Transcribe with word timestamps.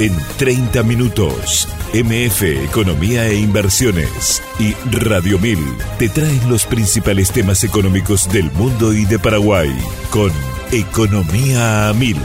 En 0.00 0.16
30 0.36 0.84
minutos, 0.84 1.66
MF 1.92 2.42
Economía 2.42 3.26
e 3.26 3.34
Inversiones 3.34 4.40
y 4.60 4.74
Radio 4.96 5.40
1000 5.40 5.58
te 5.98 6.08
traen 6.08 6.48
los 6.48 6.66
principales 6.66 7.32
temas 7.32 7.64
económicos 7.64 8.30
del 8.30 8.48
mundo 8.52 8.92
y 8.92 9.06
de 9.06 9.18
Paraguay 9.18 9.76
con 10.10 10.30
Economía 10.70 11.88
a 11.88 11.94
Mil. 11.94 12.16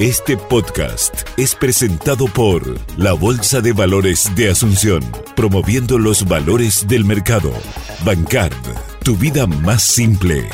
Este 0.00 0.36
podcast 0.36 1.14
es 1.36 1.54
presentado 1.54 2.26
por 2.26 2.80
la 2.98 3.12
Bolsa 3.12 3.60
de 3.60 3.72
Valores 3.72 4.34
de 4.34 4.50
Asunción, 4.50 5.04
promoviendo 5.36 5.98
los 5.98 6.26
valores 6.26 6.88
del 6.88 7.04
mercado. 7.04 7.52
Bancard, 8.04 8.52
tu 9.04 9.16
vida 9.16 9.46
más 9.46 9.84
simple 9.84 10.48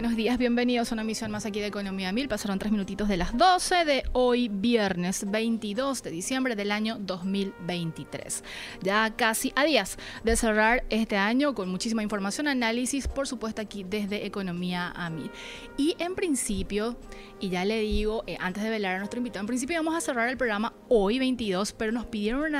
buenos 0.00 0.16
días, 0.16 0.38
bienvenidos 0.38 0.90
a 0.90 0.94
una 0.94 1.02
emisión 1.02 1.30
más 1.30 1.44
aquí 1.44 1.60
de 1.60 1.66
Economía 1.66 2.10
Mil. 2.10 2.26
Pasaron 2.26 2.58
tres 2.58 2.72
minutitos 2.72 3.06
de 3.06 3.18
las 3.18 3.36
12 3.36 3.84
de 3.84 4.02
hoy, 4.14 4.48
viernes 4.48 5.30
22 5.30 6.02
de 6.02 6.10
diciembre 6.10 6.56
del 6.56 6.72
año 6.72 6.96
2023. 6.98 8.42
Ya 8.80 9.14
casi 9.14 9.52
a 9.56 9.64
días 9.64 9.98
de 10.24 10.36
cerrar 10.36 10.84
este 10.88 11.18
año 11.18 11.54
con 11.54 11.68
muchísima 11.68 12.02
información, 12.02 12.48
análisis, 12.48 13.08
por 13.08 13.28
supuesto 13.28 13.60
aquí 13.60 13.84
desde 13.84 14.24
Economía 14.24 14.90
a 14.96 15.10
Mil. 15.10 15.30
Y 15.76 15.96
en 15.98 16.14
principio, 16.14 16.96
y 17.40 17.48
ya 17.48 17.64
le 17.64 17.80
digo, 17.80 18.22
eh, 18.26 18.36
antes 18.38 18.62
de 18.62 18.70
velar 18.70 18.96
a 18.96 18.98
nuestro 18.98 19.18
invitado, 19.18 19.40
en 19.40 19.46
principio 19.46 19.76
vamos 19.76 19.94
a 19.94 20.00
cerrar 20.00 20.28
el 20.28 20.36
programa 20.36 20.74
hoy 20.88 21.18
22, 21.18 21.72
pero 21.72 21.90
nos 21.90 22.06
pidieron 22.06 22.54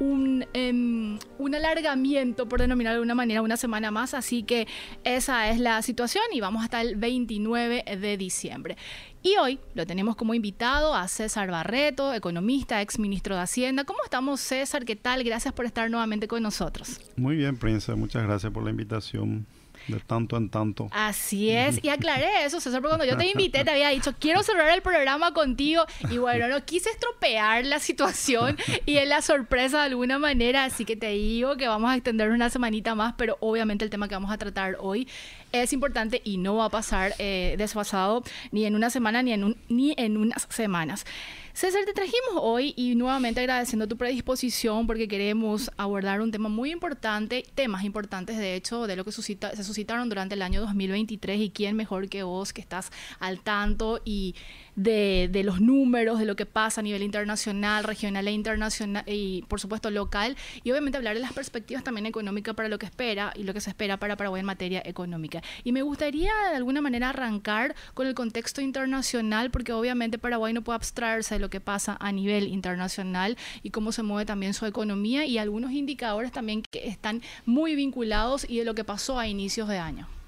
un, 0.00 0.46
em, 0.52 1.18
un 1.38 1.54
alargamiento, 1.54 2.48
por 2.48 2.60
denominar 2.60 2.92
de 2.92 2.96
alguna 2.96 3.14
manera, 3.14 3.42
una 3.42 3.56
semana 3.56 3.90
más, 3.90 4.14
así 4.14 4.42
que 4.42 4.66
esa 5.04 5.48
es 5.50 5.58
la 5.58 5.80
situación 5.82 6.24
y 6.32 6.40
vamos 6.40 6.62
hasta 6.62 6.80
el 6.80 6.96
29 6.96 7.84
de 7.98 8.16
diciembre. 8.16 8.76
Y 9.22 9.36
hoy 9.36 9.58
lo 9.74 9.86
tenemos 9.86 10.16
como 10.16 10.32
invitado 10.32 10.94
a 10.94 11.06
César 11.08 11.50
Barreto, 11.50 12.14
economista, 12.14 12.80
ex 12.80 12.98
ministro 12.98 13.36
de 13.36 13.42
Hacienda. 13.42 13.84
¿Cómo 13.84 13.98
estamos, 14.04 14.40
César? 14.40 14.84
¿Qué 14.84 14.96
tal? 14.96 15.24
Gracias 15.24 15.52
por 15.52 15.66
estar 15.66 15.90
nuevamente 15.90 16.26
con 16.26 16.42
nosotros. 16.42 17.00
Muy 17.16 17.36
bien, 17.36 17.56
Prince. 17.56 17.94
Muchas 17.94 18.22
gracias 18.22 18.50
por 18.52 18.64
la 18.64 18.70
invitación 18.70 19.46
de 19.88 20.00
tanto 20.00 20.36
en 20.36 20.48
tanto. 20.48 20.88
Así 20.92 21.50
es, 21.50 21.82
y 21.82 21.88
aclaré 21.88 22.44
eso, 22.44 22.60
César, 22.60 22.80
porque 22.80 22.96
cuando 22.96 23.12
yo 23.12 23.16
te 23.16 23.26
invité 23.30 23.64
te 23.64 23.70
había 23.70 23.90
dicho, 23.90 24.14
quiero 24.18 24.42
cerrar 24.42 24.70
el 24.70 24.82
programa 24.82 25.32
contigo, 25.32 25.84
y 26.10 26.18
bueno, 26.18 26.48
no 26.48 26.64
quise 26.64 26.90
estropear 26.90 27.64
la 27.66 27.78
situación 27.78 28.56
y 28.86 28.96
en 28.98 29.08
la 29.08 29.22
sorpresa 29.22 29.78
de 29.78 29.84
alguna 29.84 30.18
manera, 30.18 30.64
así 30.64 30.84
que 30.84 30.96
te 30.96 31.08
digo 31.08 31.56
que 31.56 31.68
vamos 31.68 31.90
a 31.90 31.94
extender 31.94 32.30
una 32.30 32.50
semanita 32.50 32.94
más, 32.94 33.14
pero 33.16 33.36
obviamente 33.40 33.84
el 33.84 33.90
tema 33.90 34.08
que 34.08 34.14
vamos 34.14 34.30
a 34.30 34.38
tratar 34.38 34.76
hoy 34.80 35.08
es 35.52 35.72
importante 35.72 36.20
y 36.24 36.38
no 36.38 36.56
va 36.56 36.66
a 36.66 36.70
pasar 36.70 37.14
eh, 37.18 37.54
desfasado 37.58 38.22
ni 38.52 38.64
en 38.64 38.74
una 38.74 38.90
semana 38.90 39.22
ni 39.22 39.32
en, 39.32 39.44
un, 39.44 39.56
ni 39.68 39.94
en 39.96 40.16
unas 40.16 40.46
semanas. 40.50 41.04
César, 41.52 41.84
te 41.84 41.92
trajimos 41.92 42.36
hoy 42.36 42.72
y 42.76 42.94
nuevamente 42.94 43.40
agradeciendo 43.40 43.88
tu 43.88 43.96
predisposición 43.96 44.86
porque 44.86 45.08
queremos 45.08 45.70
abordar 45.76 46.20
un 46.20 46.30
tema 46.30 46.48
muy 46.48 46.70
importante, 46.70 47.44
temas 47.56 47.82
importantes 47.82 48.38
de 48.38 48.54
hecho 48.54 48.86
de 48.86 48.94
lo 48.94 49.04
que 49.04 49.10
se 49.10 49.64
suscitaron 49.64 50.08
durante 50.08 50.36
el 50.36 50.42
año 50.42 50.60
2023 50.60 51.40
y 51.40 51.50
quién 51.50 51.74
mejor 51.74 52.08
que 52.08 52.22
vos 52.22 52.52
que 52.52 52.60
estás 52.60 52.92
al 53.18 53.40
tanto 53.40 54.00
y 54.04 54.36
de, 54.82 55.28
de, 55.30 55.44
los 55.44 55.60
números, 55.60 56.18
de 56.18 56.24
lo 56.24 56.36
que 56.36 56.46
pasa 56.46 56.80
a 56.80 56.84
nivel 56.84 57.02
internacional, 57.02 57.84
regional 57.84 58.26
e 58.26 58.32
internacional 58.32 59.04
y 59.06 59.42
por 59.48 59.60
supuesto 59.60 59.90
local 59.90 60.36
y 60.64 60.70
obviamente 60.70 60.96
hablar 60.96 61.14
de 61.14 61.20
las 61.20 61.32
perspectivas 61.32 61.84
también 61.84 62.06
económicas 62.06 62.54
para 62.54 62.68
lo 62.68 62.78
que 62.78 62.86
espera 62.86 63.32
y 63.36 63.42
lo 63.42 63.52
que 63.52 63.60
se 63.60 63.70
espera 63.70 63.98
para 63.98 64.16
Paraguay 64.16 64.40
en 64.40 64.46
materia 64.46 64.82
económica. 64.84 65.42
Y 65.64 65.72
me 65.72 65.82
gustaría 65.82 66.32
de 66.50 66.56
alguna 66.56 66.80
manera 66.80 67.10
arrancar 67.10 67.74
con 67.94 68.06
el 68.06 68.14
contexto 68.14 68.60
internacional 68.60 69.50
porque 69.50 69.72
obviamente 69.72 70.18
Paraguay 70.18 70.52
no 70.52 70.62
puede 70.62 70.76
abstraerse 70.76 71.34
de 71.34 71.40
lo 71.40 71.50
que 71.50 71.60
pasa 71.60 71.96
a 72.00 72.12
nivel 72.12 72.48
internacional 72.48 73.36
y 73.62 73.70
cómo 73.70 73.92
se 73.92 74.02
mueve 74.02 74.24
también 74.24 74.54
su 74.54 74.66
economía 74.66 75.26
y 75.26 75.38
algunos 75.38 75.72
indicadores 75.72 76.32
también 76.32 76.62
que 76.62 76.88
están 76.88 77.22
muy 77.44 77.74
vinculados 77.74 78.46
y 78.48 78.58
de 78.58 78.64
lo 78.64 78.74
que 78.74 78.84
pasó 78.84 79.18
a 79.18 79.28
inicios 79.28 79.68
de 79.68 79.78
año. 79.78 80.19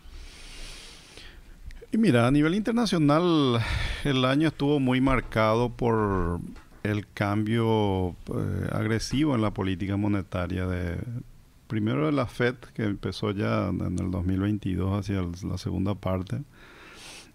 Y 1.94 1.98
mira, 1.98 2.26
a 2.26 2.30
nivel 2.30 2.54
internacional 2.54 3.60
el 4.04 4.24
año 4.24 4.48
estuvo 4.48 4.80
muy 4.80 5.02
marcado 5.02 5.68
por 5.68 6.40
el 6.82 7.06
cambio 7.12 8.16
eh, 8.34 8.68
agresivo 8.72 9.34
en 9.34 9.42
la 9.42 9.50
política 9.52 9.98
monetaria 9.98 10.66
de 10.66 10.96
primero 11.66 12.06
de 12.06 12.12
la 12.12 12.26
Fed 12.26 12.54
que 12.74 12.84
empezó 12.84 13.32
ya 13.32 13.68
en 13.68 13.98
el 13.98 14.10
2022 14.10 15.00
hacia 15.00 15.22
la 15.46 15.58
segunda 15.58 15.94
parte 15.94 16.40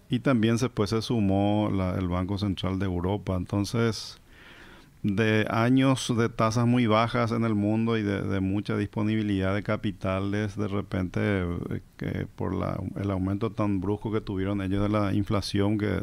y 0.10 0.20
también 0.20 0.58
después 0.58 0.90
se 0.90 1.04
sumó 1.04 1.70
el 1.96 2.08
Banco 2.08 2.40
Central 2.40 2.80
de 2.80 2.86
Europa. 2.86 3.36
Entonces, 3.36 4.20
de 5.16 5.46
años 5.50 6.14
de 6.16 6.30
tasas 6.30 6.66
muy 6.66 6.88
bajas 6.88 7.32
en 7.32 7.44
el 7.44 7.56
mundo 7.56 7.98
y 7.98 8.04
de, 8.04 8.40
mucha 8.40 8.76
disponibilidad 8.76 9.56
de 9.56 9.64
capitales, 9.64 10.58
de 10.58 10.68
repente, 10.68 11.20
eh, 11.22 11.82
que 11.98 12.28
por 12.36 12.54
el 12.96 13.12
aumento 13.12 13.52
tan 13.52 13.80
brusco 13.80 14.12
que 14.12 14.22
tuvieron 14.22 14.62
ellos 14.62 14.82
de 14.82 14.90
la 14.90 15.14
inflación 15.14 15.78
que 15.78 16.02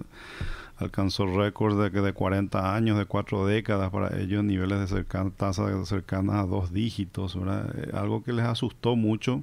alcanzó 0.77 1.27
récord 1.27 1.81
de 1.81 2.01
de 2.01 2.13
40 2.13 2.75
años, 2.75 2.99
de 2.99 3.07
cuatro 3.07 3.47
décadas 3.47 3.91
para 3.91 4.19
ellos, 4.21 4.43
niveles 4.43 4.81
de 4.81 4.87
cercan, 4.87 5.31
tasas 5.31 5.89
cercanas 5.89 6.37
a 6.37 6.47
dos 6.47 6.73
dígitos, 6.73 7.37
eh, 7.37 7.91
algo 7.93 8.23
que 8.23 8.33
les 8.33 8.45
asustó 8.45 8.97
mucho. 8.97 9.43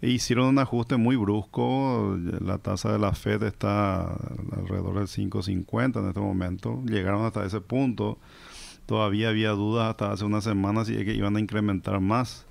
E 0.00 0.10
hicieron 0.10 0.46
un 0.46 0.58
ajuste 0.60 0.96
muy 0.96 1.16
brusco, 1.16 2.16
la 2.40 2.58
tasa 2.58 2.92
de 2.92 3.00
la 3.00 3.14
Fed 3.14 3.42
está 3.42 4.02
alrededor 4.56 4.94
del 4.94 5.08
5.50 5.08 5.98
en 6.00 6.08
este 6.08 6.20
momento, 6.20 6.80
llegaron 6.84 7.24
hasta 7.24 7.44
ese 7.44 7.60
punto 7.60 8.16
todavía 8.88 9.28
había 9.28 9.50
dudas 9.50 9.90
hasta 9.90 10.10
hace 10.10 10.24
unas 10.24 10.44
semanas 10.44 10.88
que 10.88 11.14
iban 11.14 11.36
a 11.36 11.40
incrementar 11.40 12.00
más. 12.00 12.46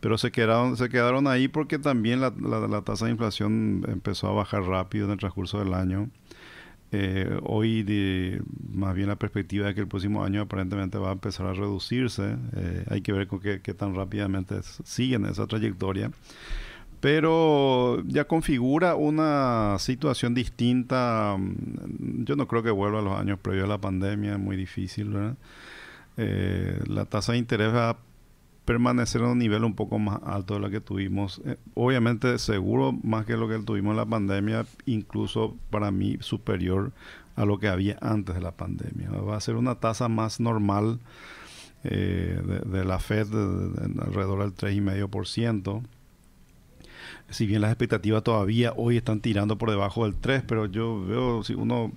Pero 0.00 0.18
se 0.18 0.32
quedaron, 0.32 0.76
se 0.76 0.88
quedaron 0.88 1.28
ahí 1.28 1.46
porque 1.46 1.78
también 1.78 2.20
la, 2.20 2.30
la, 2.30 2.82
tasa 2.82 3.06
de 3.06 3.12
inflación 3.12 3.84
empezó 3.88 4.28
a 4.28 4.32
bajar 4.32 4.64
rápido 4.64 5.06
en 5.06 5.12
el 5.12 5.18
transcurso 5.18 5.60
del 5.60 5.74
año. 5.74 6.10
Eh, 6.90 7.38
hoy 7.42 8.40
más 8.72 8.94
bien 8.94 9.08
la 9.08 9.16
perspectiva 9.16 9.66
de 9.68 9.74
que 9.74 9.82
el 9.82 9.88
próximo 9.88 10.24
año 10.24 10.42
aparentemente 10.42 10.98
va 10.98 11.10
a 11.10 11.12
empezar 11.12 11.46
a 11.46 11.52
reducirse. 11.52 12.36
Eh, 12.56 12.84
hay 12.90 13.00
que 13.00 13.12
ver 13.12 13.28
con 13.28 13.38
qué, 13.40 13.60
qué, 13.60 13.72
tan 13.72 13.94
rápidamente 13.94 14.60
siguen 14.84 15.26
esa 15.26 15.46
trayectoria. 15.46 16.10
Pero 17.00 18.02
ya 18.06 18.26
configura 18.26 18.96
una 18.96 19.76
situación 19.78 20.34
distinta. 20.34 21.36
Yo 21.98 22.36
no 22.36 22.48
creo 22.48 22.62
que 22.62 22.70
vuelva 22.70 22.98
a 22.98 23.02
los 23.02 23.18
años 23.18 23.38
previos 23.38 23.64
a 23.64 23.68
la 23.68 23.78
pandemia, 23.78 24.32
es 24.32 24.38
muy 24.38 24.56
difícil, 24.56 25.10
¿verdad? 25.10 25.36
Eh, 26.16 26.80
la 26.86 27.04
tasa 27.04 27.32
de 27.32 27.38
interés 27.38 27.72
va 27.72 27.90
a 27.90 27.96
permanecer 28.64 29.22
en 29.22 29.28
un 29.28 29.38
nivel 29.38 29.64
un 29.64 29.74
poco 29.74 29.98
más 29.98 30.20
alto 30.24 30.54
de 30.54 30.60
lo 30.60 30.68
que 30.68 30.80
tuvimos. 30.80 31.40
Eh, 31.46 31.56
obviamente 31.74 32.38
seguro 32.38 32.92
más 32.92 33.24
que 33.24 33.36
lo 33.36 33.48
que 33.48 33.58
tuvimos 33.60 33.92
en 33.92 33.96
la 33.96 34.04
pandemia, 34.04 34.66
incluso 34.84 35.56
para 35.70 35.90
mí 35.90 36.18
superior 36.20 36.92
a 37.34 37.46
lo 37.46 37.58
que 37.58 37.68
había 37.68 37.96
antes 38.02 38.34
de 38.34 38.42
la 38.42 38.50
pandemia. 38.50 39.10
Va 39.10 39.36
a 39.36 39.40
ser 39.40 39.54
una 39.54 39.76
tasa 39.76 40.08
más 40.08 40.38
normal 40.38 40.98
eh, 41.84 42.38
de, 42.66 42.84
la 42.84 42.98
Fed 42.98 43.28
de, 43.28 44.02
alrededor 44.02 44.40
del 44.40 44.54
3,5%. 44.54 45.82
Si 47.30 47.46
bien 47.46 47.60
las 47.60 47.70
expectativas 47.70 48.22
todavía 48.22 48.72
hoy 48.76 48.96
están 48.96 49.20
tirando 49.20 49.58
por 49.58 49.70
debajo 49.70 50.04
del 50.04 50.14
3, 50.14 50.44
pero 50.46 50.66
yo 50.66 51.04
veo 51.04 51.42
si 51.44 51.54
uno 51.54 51.92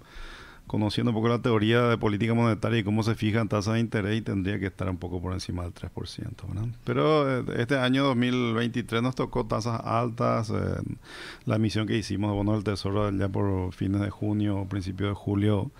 conociendo 0.71 1.11
un 1.11 1.15
poco 1.15 1.27
la 1.27 1.41
teoría 1.41 1.81
de 1.89 1.97
política 1.97 2.33
monetaria 2.33 2.79
y 2.79 2.83
cómo 2.85 3.03
se 3.03 3.13
fijan 3.13 3.49
tasas 3.49 3.73
de 3.73 3.81
interés 3.81 4.23
tendría 4.23 4.57
que 4.57 4.67
estar 4.67 4.89
un 4.89 4.95
poco 4.95 5.21
por 5.21 5.33
encima 5.33 5.63
del 5.63 5.73
3%. 5.73 5.89
¿verdad? 6.47 6.69
Pero 6.85 7.39
eh, 7.39 7.43
este 7.57 7.77
año 7.77 8.05
2023 8.05 9.01
nos 9.01 9.15
tocó 9.15 9.45
tasas 9.45 9.81
altas. 9.83 10.49
Eh, 10.49 10.81
la 11.43 11.57
emisión 11.57 11.87
que 11.87 11.97
hicimos 11.97 12.31
de 12.31 12.37
bonos 12.37 12.55
del 12.55 12.63
Tesoro 12.63 13.11
ya 13.11 13.27
por 13.27 13.73
fines 13.73 13.99
de 13.99 14.09
junio 14.09 14.59
o 14.59 14.69
principios 14.69 15.09
de 15.09 15.15
julio 15.15 15.71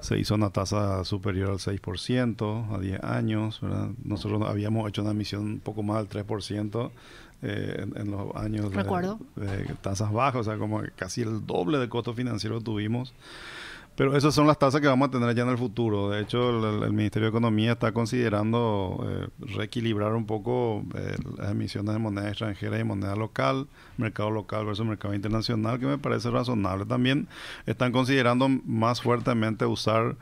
se 0.00 0.18
hizo 0.18 0.34
una 0.34 0.50
tasa 0.50 1.04
superior 1.04 1.50
al 1.50 1.58
6% 1.58 2.74
a 2.74 2.78
10 2.78 3.02
años. 3.02 3.62
¿verdad? 3.62 3.92
Nosotros 4.04 4.42
habíamos 4.46 4.86
hecho 4.90 5.00
una 5.00 5.12
emisión 5.12 5.42
un 5.44 5.60
poco 5.60 5.82
más 5.82 6.06
del 6.06 6.26
3%. 6.26 6.90
Eh, 7.42 7.86
en, 7.96 8.10
los 8.10 8.34
años 8.36 8.70
de, 8.70 9.46
de, 9.46 9.74
tasas 9.82 10.10
bajas, 10.10 10.40
o 10.40 10.44
sea, 10.44 10.56
como 10.56 10.80
casi 10.96 11.20
el 11.20 11.44
doble 11.46 11.78
de 11.78 11.90
costo 11.90 12.14
financiero 12.14 12.60
tuvimos. 12.60 13.12
Pero 13.96 14.16
esas 14.16 14.34
son 14.34 14.48
las 14.48 14.58
tasas 14.58 14.80
que 14.80 14.88
vamos 14.88 15.08
a 15.08 15.10
tener 15.12 15.34
ya 15.36 15.44
en 15.44 15.50
el 15.50 15.58
futuro. 15.58 16.10
De 16.10 16.20
hecho, 16.20 16.84
el, 16.84 16.92
Ministerio 16.92 17.26
de 17.26 17.30
Economía 17.30 17.72
está 17.72 17.92
considerando 17.92 19.06
eh, 19.06 19.28
reequilibrar 19.56 20.14
un 20.14 20.26
poco 20.26 20.84
eh, 20.96 21.16
las 21.38 21.52
emisiones 21.52 21.92
de 21.92 22.00
moneda 22.00 22.28
extranjera 22.28 22.78
y 22.78 22.84
moneda 22.84 23.14
local, 23.14 23.68
mercado 23.96 24.32
local 24.32 24.66
versus 24.66 24.84
mercado 24.84 25.14
internacional, 25.14 25.78
que 25.78 25.86
me 25.86 25.98
parece 25.98 26.28
razonable. 26.30 26.86
También 26.86 27.28
están 27.66 27.92
considerando 27.92 28.48
más 28.48 29.00
fuertemente 29.00 29.64
usar 29.64 30.16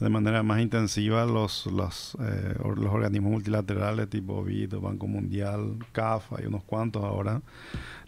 de 0.00 0.08
manera 0.08 0.42
más 0.42 0.60
intensiva 0.60 1.24
los, 1.24 1.66
los, 1.66 2.16
eh, 2.20 2.54
los 2.58 2.92
organismos 2.92 3.32
multilaterales 3.32 4.08
tipo 4.10 4.42
BID, 4.42 4.74
Banco 4.76 5.06
Mundial, 5.06 5.76
CAF, 5.92 6.32
hay 6.32 6.46
unos 6.46 6.62
cuantos 6.64 7.04
ahora 7.04 7.40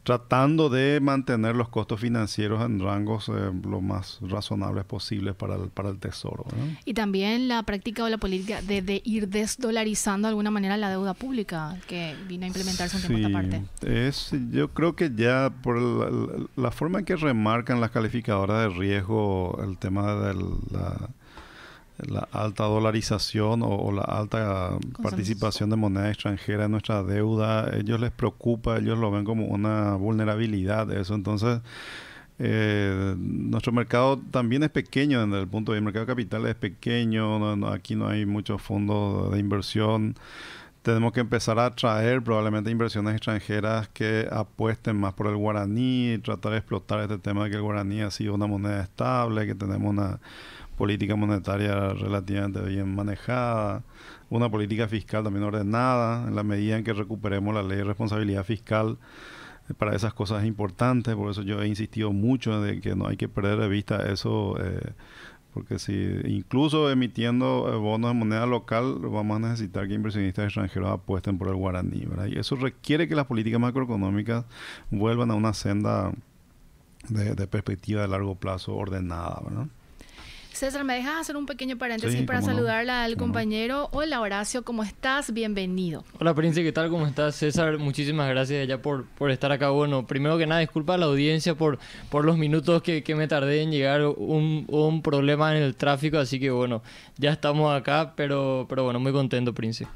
tratando 0.07 0.69
de 0.69 1.01
mantener 1.01 1.57
los 1.57 1.69
costos 1.69 1.99
financieros 1.99 2.65
en 2.65 2.79
rangos 2.79 3.29
eh, 3.29 3.51
lo 3.69 3.81
más 3.81 4.21
razonables 4.23 4.85
posibles 4.85 5.35
para 5.35 5.57
el, 5.57 5.69
para 5.69 5.89
el 5.89 5.99
tesoro. 5.99 6.45
Y 6.85 6.95
también 6.95 7.49
la 7.49 7.65
práctica 7.65 8.05
o 8.05 8.09
la 8.09 8.17
política 8.17 8.63
de, 8.63 9.03
ir 9.05 9.29
desdolarizando 9.29 10.29
de 10.29 10.31
alguna 10.31 10.53
manera 10.53 10.77
la 10.77 10.91
deuda 10.91 11.13
pública 11.13 11.77
que 11.89 12.15
vino 12.29 12.45
a 12.45 12.47
implementarse 12.47 12.97
un 12.99 13.03
tiempo 13.03 13.27
esta 13.27 13.33
parte. 13.33 13.65
Es, 13.85 14.31
yo 14.53 14.69
creo 14.69 14.95
que 14.95 15.11
ya 15.13 15.53
por 15.61 15.77
la, 16.57 16.71
forma 16.71 17.01
en 17.01 17.05
que 17.05 17.17
remarcan 17.17 17.81
las 17.81 17.91
calificadoras 17.91 18.63
de 18.63 18.79
riesgo 18.79 19.61
el 19.67 19.77
tema 19.77 20.15
de 20.15 20.35
la 20.71 21.11
la 21.99 22.29
alta 22.33 22.65
dolarización 22.65 23.63
o, 23.63 23.91
la 23.93 24.03
alta 24.03 24.79
participación 25.03 25.71
de 25.71 25.77
moneda 25.77 26.09
extranjera 26.09 26.67
en 26.67 26.73
nuestra 26.73 27.03
deuda, 27.03 27.71
ellos 27.77 28.01
les 28.01 28.11
preocupa, 28.11 28.79
ellos 28.79 28.99
lo 28.99 29.11
ven 29.11 29.25
como 29.25 29.47
una 29.47 29.95
vulnerabilidad 29.95 30.91
eso. 30.93 31.15
Entonces, 31.15 31.61
eh, 32.39 33.15
nuestro 33.17 33.73
mercado 33.73 34.21
también 34.31 34.63
es 34.63 34.71
pequeño 34.71 35.27
desde 35.27 35.41
el 35.41 35.49
punto 35.49 35.73
de 35.73 35.77
vista, 35.77 35.79
el 35.79 35.85
mercado 35.85 36.05
de 36.05 36.13
capital 36.13 36.47
es 36.47 36.55
pequeño, 36.55 37.67
aquí 37.69 37.97
no 37.97 38.09
hay 38.09 38.27
muchos 38.27 38.61
fondos 38.61 39.33
de 39.33 39.39
inversión. 39.39 40.15
Tenemos 40.83 41.13
que 41.13 41.21
empezar 41.21 41.59
a 41.59 41.67
atraer 41.67 42.23
probablemente 42.23 42.71
inversiones 42.71 43.15
extranjeras 43.17 43.89
que 43.89 44.29
apuesten 44.31 44.97
más 44.97 45.15
por 45.15 45.27
el 45.27 45.37
guaraní, 45.37 46.19
tratar 46.23 46.53
de 46.53 46.59
explotar 46.59 47.01
este 47.01 47.19
tema 47.19 47.45
de 47.45 47.51
que 47.51 47.57
el 47.57 47.63
guaraní 47.63 48.03
ha 48.03 48.11
sido 48.11 48.35
una 48.35 48.47
moneda 48.47 48.83
estable, 48.83 49.47
que 49.47 49.57
tenemos 49.57 49.91
una 49.91 50.21
política 50.77 51.17
monetaria 51.17 51.91
relativamente 51.95 52.61
bien 52.61 52.95
manejada, 52.95 53.83
una 54.31 54.51
política 54.51 54.89
fiscal 54.89 55.25
también 55.25 55.45
ordenada, 55.45 56.29
en 56.29 56.37
la 56.37 56.43
medida 56.43 56.77
en 56.77 56.85
que 56.85 56.93
recuperemos 56.93 57.55
la 57.55 57.63
ley 57.63 57.79
de 57.79 57.85
responsabilidad 57.85 58.45
fiscal. 58.45 58.99
Eh, 59.69 59.75
para 59.75 59.97
esas 59.97 60.15
cosas 60.15 60.43
es 60.43 60.49
importante, 60.49 61.15
por 61.17 61.31
eso 61.31 61.43
yo 61.43 61.63
he 61.63 61.69
insistido 61.69 62.13
mucho 62.13 62.65
en 62.67 62.81
que 62.81 62.95
no 62.95 63.09
hay 63.09 63.17
que 63.17 63.29
perder 63.29 63.59
de 63.59 63.69
vista 63.69 64.11
eso, 64.13 64.57
eh, 64.61 64.93
porque 65.55 65.79
si 65.79 65.95
incluso 66.25 66.91
emitiendo 66.91 67.73
eh, 67.73 67.77
bonos 67.77 68.11
de 68.11 68.15
moneda 68.15 68.47
local, 68.47 68.99
vamos 69.01 69.39
a 69.39 69.49
necesitar 69.49 69.89
que 69.89 69.95
inversionistas 69.95 70.47
extranjeros 70.47 70.91
apuesten 70.91 71.39
por 71.39 71.49
el 71.49 71.55
guaraní, 71.55 72.07
Y 72.29 72.39
eso 72.39 72.57
requiere 72.57 73.09
que 73.09 73.15
las 73.15 73.27
políticas 73.27 73.61
macroeconómicas 73.61 74.45
vuelvan 74.91 75.31
a 75.31 75.35
una 75.35 75.55
senda 75.55 76.13
de, 77.09 77.35
de 77.35 77.47
perspectiva 77.47 78.03
de 78.03 78.09
largo 78.09 78.35
plazo 78.35 78.77
ordenada, 78.77 79.41
¿verdad? 79.45 79.67
César, 80.57 80.85
¿me 80.85 80.95
dejas 80.95 81.21
hacer 81.21 81.37
un 81.37 81.45
pequeño 81.45 81.77
paréntesis 81.77 82.23
para 82.23 82.41
saludarla 82.41 83.05
al 83.05 83.19
compañero? 83.19 83.91
Hola 83.93 84.23
Horacio, 84.23 84.65
¿cómo 84.65 84.83
estás? 84.83 85.31
Bienvenido. 85.31 86.03
Hola 86.19 86.35
Prince, 86.35 86.63
¿qué 86.63 86.73
tal? 86.73 86.89
¿Cómo 86.89 87.07
estás? 87.07 87.37
César, 87.37 87.77
muchísimas 87.77 88.27
gracias 88.31 88.67
ya 88.67 88.81
por, 88.81 89.05
por 89.05 89.31
estar 89.31 89.53
acá. 89.53 89.69
Bueno, 89.69 90.07
primero 90.07 90.39
que 90.39 90.47
nada, 90.47 90.63
disculpa 90.63 90.95
a 90.95 90.97
la 90.97 91.05
audiencia 91.05 91.55
por, 91.55 91.79
por 92.09 92.25
los 92.25 92.39
minutos 92.39 92.81
que, 92.81 93.03
que 93.03 93.15
me 93.15 93.29
tardé 93.29 93.61
en 93.61 93.71
llegar, 93.71 94.07
un, 94.07 94.65
un 94.69 95.03
problema 95.03 95.55
en 95.55 95.63
el 95.63 95.77
tráfico, 95.77 96.17
así 96.17 96.41
que 96.41 96.51
bueno, 96.51 96.83
ya 97.19 97.33
estamos 97.33 97.79
acá, 97.79 98.15
pero, 98.17 98.65
pero 98.67 98.85
bueno, 98.85 98.99
muy 98.99 99.13
contento, 99.13 99.53
Prince. 99.53 99.87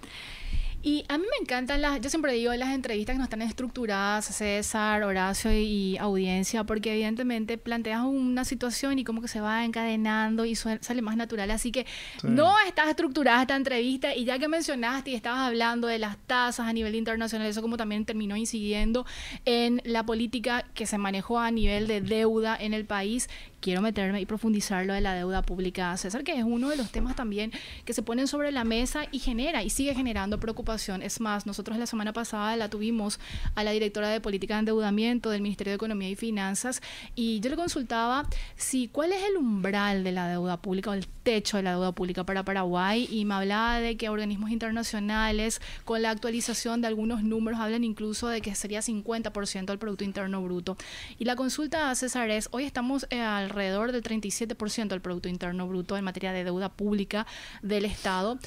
Y 0.82 1.05
a 1.09 1.19
mí 1.19 1.25
me 1.25 1.43
encantan 1.43 1.82
las, 1.82 2.00
yo 2.00 2.09
siempre 2.09 2.32
digo, 2.32 2.55
las 2.55 2.71
entrevistas 2.71 3.15
que 3.15 3.19
no 3.19 3.25
están 3.25 3.43
estructuradas, 3.43 4.25
César, 4.25 5.03
Horacio 5.03 5.53
y, 5.53 5.99
audiencia, 5.99 6.65
porque 6.65 6.93
evidentemente 6.93 7.59
planteas 7.59 8.03
una 8.05 8.47
situación 8.47 8.99
y 8.99 9.05
como 9.05 9.21
que 9.21 9.29
se 9.29 9.43
va 9.43 9.65
encadenando 9.65 10.47
y 10.47 10.55
sale 10.55 11.03
más 11.03 11.17
natural. 11.17 11.50
Así 11.50 11.71
que 11.71 11.87
no 12.23 12.55
está 12.67 12.88
estructurada 12.88 13.43
esta 13.43 13.56
entrevista 13.56 14.15
y 14.15 14.25
ya 14.25 14.38
que 14.38 14.49
mencionaste 14.49 15.11
y 15.11 15.15
estabas 15.15 15.41
hablando 15.41 15.87
de 15.87 15.99
las 15.99 16.17
tasas 16.17 16.67
a 16.67 16.73
nivel 16.73 16.94
internacional, 16.94 17.47
eso 17.47 17.61
como 17.61 17.77
también 17.77 18.06
terminó 18.06 18.37
incidiendo 18.37 19.05
en 19.44 19.82
la 19.85 20.06
política 20.06 20.65
que 20.73 20.87
se 20.87 20.97
manejó 20.97 21.38
a 21.38 21.50
nivel 21.50 21.88
de 21.88 22.00
deuda 22.00 22.56
en 22.59 22.73
el 22.73 22.87
país, 22.87 23.29
quiero 23.61 23.83
meterme 23.83 24.21
y 24.21 24.27
profundizar 24.27 24.87
lo 24.87 24.95
de 24.95 25.01
la 25.01 25.15
deuda 25.15 25.43
pública, 25.43 25.97
César, 25.97 26.25
que 26.25 26.37
es 26.37 26.45
uno 26.45 26.71
de 26.71 26.77
los 26.77 26.91
temas 26.91 27.15
también 27.15 27.53
que 27.85 27.93
se 27.93 28.03
ponen 28.03 28.27
sobre 28.27 28.53
la 28.53 28.65
mesa 28.65 29.03
y 29.12 29.19
genera 29.19 29.62
y 29.62 29.71
sigue 29.71 29.95
generando 29.95 30.41
preocupación. 30.41 31.03
Es 31.03 31.21
más, 31.21 31.47
nosotros 31.47 31.79
la 31.79 31.87
semana 31.87 32.12
pasada 32.12 32.57
la 32.57 32.69
tuvimos 32.69 33.21
a 33.55 33.65
la 33.65 33.71
directora 33.71 34.09
de 34.09 34.21
política 34.21 34.55
de 34.55 34.61
endeudamiento 34.61 35.31
del 35.31 35.43
Ministerio 35.43 35.73
de 35.73 35.77
Economía 35.77 36.09
y 36.09 36.17
Finanzas 36.17 36.81
y 37.15 37.41
yo 37.41 37.51
le 37.51 37.57
consultaba 37.57 38.27
si 38.57 38.89
cuál 38.89 39.12
es 39.12 39.23
el 39.25 39.37
umbral 39.37 40.05
de 40.05 40.13
la 40.13 40.29
deuda 40.29 40.56
pública 40.56 40.91
o 40.91 40.95
el 40.95 41.06
techo 41.06 41.56
de 41.56 41.63
la 41.63 41.73
deuda 41.73 41.93
pública 41.93 42.25
para 42.25 42.45
Paraguay 42.45 43.09
y 43.11 43.25
me 43.25 43.35
hablaba 43.35 43.81
de 43.81 43.97
que 43.97 44.09
organismos 44.09 44.51
internacionales 44.51 45.61
con 45.85 46.03
la 46.03 46.11
actualización 46.11 46.81
de 46.81 46.89
algunos 46.89 47.23
números 47.23 47.61
hablan 47.61 47.85
incluso 47.85 48.29
de 48.29 48.41
que 48.41 48.55
sería 48.55 48.81
50% 48.81 49.67
del 49.67 49.79
Producto 49.79 50.05
Interno 50.05 50.43
Bruto. 50.43 50.77
Y 51.19 51.25
la 51.25 51.37
consulta 51.37 51.95
César 51.95 52.31
es, 52.31 52.49
hoy 52.53 52.65
estamos 52.65 53.06
eh, 53.11 53.21
al 53.21 53.50
alrededor 53.50 53.93
del 53.93 54.02
37% 54.02 54.88
del 54.88 55.00
Producto 55.00 55.29
Interno 55.29 55.67
Bruto 55.69 55.97
en 55.97 56.05
materia 56.05 56.32
de 56.32 56.44
deuda 56.44 56.69
pública 56.69 57.26
del 57.62 57.85
Estado. 57.85 58.38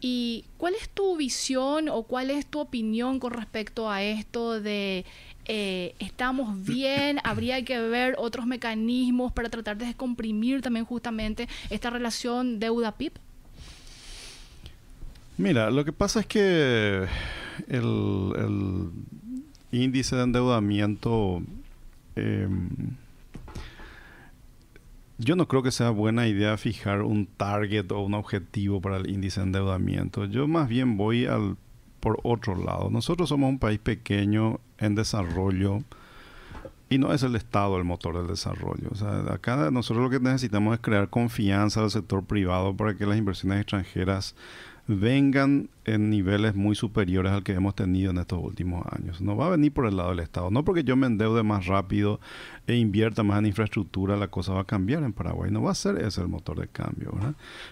¿Y 0.00 0.44
cuál 0.58 0.74
es 0.74 0.88
tu 0.88 1.16
visión 1.16 1.88
o 1.88 2.04
cuál 2.04 2.30
es 2.30 2.46
tu 2.46 2.60
opinión 2.60 3.18
con 3.18 3.32
respecto 3.32 3.90
a 3.90 4.02
esto 4.02 4.60
de 4.60 5.04
eh, 5.46 5.94
estamos 5.98 6.64
bien, 6.64 7.18
habría 7.24 7.64
que 7.64 7.80
ver 7.80 8.14
otros 8.18 8.46
mecanismos 8.46 9.32
para 9.32 9.48
tratar 9.48 9.76
de 9.76 9.86
descomprimir 9.86 10.60
también 10.62 10.84
justamente 10.84 11.48
esta 11.70 11.90
relación 11.90 12.60
deuda-PIB? 12.60 13.12
Mira, 15.36 15.70
lo 15.70 15.84
que 15.84 15.92
pasa 15.92 16.20
es 16.20 16.26
que 16.26 17.06
el, 17.68 18.32
el 18.36 18.90
índice 19.70 20.16
de 20.16 20.22
endeudamiento 20.22 21.42
eh, 22.16 22.48
yo 25.18 25.36
no 25.36 25.48
creo 25.48 25.62
que 25.62 25.72
sea 25.72 25.90
buena 25.90 26.28
idea 26.28 26.56
fijar 26.56 27.02
un 27.02 27.26
target 27.26 27.90
o 27.92 28.00
un 28.00 28.14
objetivo 28.14 28.80
para 28.80 28.96
el 28.96 29.10
índice 29.10 29.40
de 29.40 29.46
endeudamiento. 29.46 30.24
Yo 30.26 30.46
más 30.46 30.68
bien 30.68 30.96
voy 30.96 31.26
al 31.26 31.56
por 32.00 32.20
otro 32.22 32.54
lado. 32.54 32.90
Nosotros 32.90 33.28
somos 33.28 33.50
un 33.50 33.58
país 33.58 33.80
pequeño 33.80 34.60
en 34.78 34.94
desarrollo 34.94 35.82
y 36.88 36.98
no 36.98 37.12
es 37.12 37.22
el 37.22 37.36
Estado 37.36 37.76
el 37.76 37.84
motor 37.84 38.16
del 38.16 38.28
desarrollo. 38.28 38.88
O 38.90 38.94
sea, 38.94 39.18
acá 39.32 39.70
nosotros 39.70 40.04
lo 40.04 40.10
que 40.10 40.20
necesitamos 40.20 40.74
es 40.74 40.80
crear 40.80 41.10
confianza 41.10 41.82
al 41.82 41.90
sector 41.90 42.24
privado 42.24 42.76
para 42.76 42.94
que 42.94 43.04
las 43.04 43.18
inversiones 43.18 43.60
extranjeras 43.60 44.36
vengan 44.88 45.68
en 45.84 46.08
niveles 46.08 46.54
muy 46.54 46.74
superiores 46.74 47.30
al 47.30 47.42
que 47.42 47.52
hemos 47.52 47.74
tenido 47.74 48.10
en 48.10 48.16
estos 48.16 48.42
últimos 48.42 48.86
años. 48.90 49.20
No 49.20 49.36
va 49.36 49.46
a 49.46 49.50
venir 49.50 49.70
por 49.70 49.86
el 49.86 49.98
lado 49.98 50.10
del 50.10 50.20
Estado. 50.20 50.50
No 50.50 50.64
porque 50.64 50.82
yo 50.82 50.96
me 50.96 51.06
endeude 51.06 51.42
más 51.42 51.66
rápido 51.66 52.20
e 52.66 52.74
invierta 52.74 53.22
más 53.22 53.38
en 53.38 53.46
infraestructura, 53.46 54.16
la 54.16 54.28
cosa 54.28 54.54
va 54.54 54.62
a 54.62 54.64
cambiar 54.64 55.02
en 55.02 55.12
Paraguay. 55.12 55.50
No 55.50 55.62
va 55.62 55.72
a 55.72 55.74
ser 55.74 55.98
ese 55.98 56.22
el 56.22 56.28
motor 56.28 56.58
de 56.58 56.68
cambio. 56.68 57.12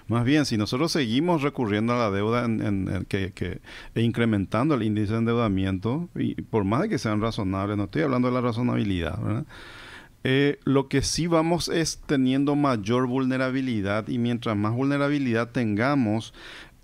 Más 0.08 0.24
bien, 0.24 0.44
si 0.44 0.58
nosotros 0.58 0.92
seguimos 0.92 1.42
recurriendo 1.42 1.94
a 1.94 1.98
la 1.98 2.10
deuda 2.10 2.44
en, 2.44 3.06
que, 3.08 3.60
e 3.94 4.02
incrementando 4.02 4.74
el 4.74 4.82
índice 4.82 5.14
de 5.14 5.18
endeudamiento, 5.20 6.10
y 6.14 6.34
por 6.42 6.64
más 6.64 6.82
de 6.82 6.90
que 6.90 6.98
sean 6.98 7.22
razonables, 7.22 7.78
no 7.78 7.84
estoy 7.84 8.02
hablando 8.02 8.28
de 8.28 8.34
la 8.34 8.42
razonabilidad, 8.42 9.44
eh, 10.28 10.58
lo 10.64 10.88
que 10.88 11.02
sí 11.02 11.28
vamos 11.28 11.68
es 11.68 12.02
teniendo 12.04 12.56
mayor 12.56 13.06
vulnerabilidad 13.06 14.08
y 14.08 14.18
mientras 14.18 14.56
más 14.56 14.72
vulnerabilidad 14.72 15.50
tengamos, 15.52 16.34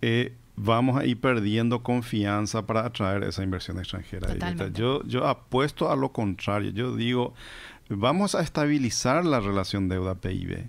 eh, 0.03 0.35
vamos 0.57 0.99
a 1.01 1.07
ir 1.07 1.21
perdiendo 1.21 1.83
confianza 1.83 2.67
para 2.67 2.85
atraer 2.85 3.25
esa 3.25 3.43
inversión 3.43 3.79
extranjera. 3.79 4.35
Yo, 4.69 5.03
yo 5.05 5.27
apuesto 5.27 5.91
a 5.91 5.97
lo 5.97 6.13
contrario. 6.13 6.71
Yo 6.73 6.95
digo, 6.95 7.35
vamos 7.89 8.35
a 8.35 8.43
estabilizar 8.43 9.25
la 9.25 9.41
relación 9.41 9.89
deuda-PIB 9.89 10.69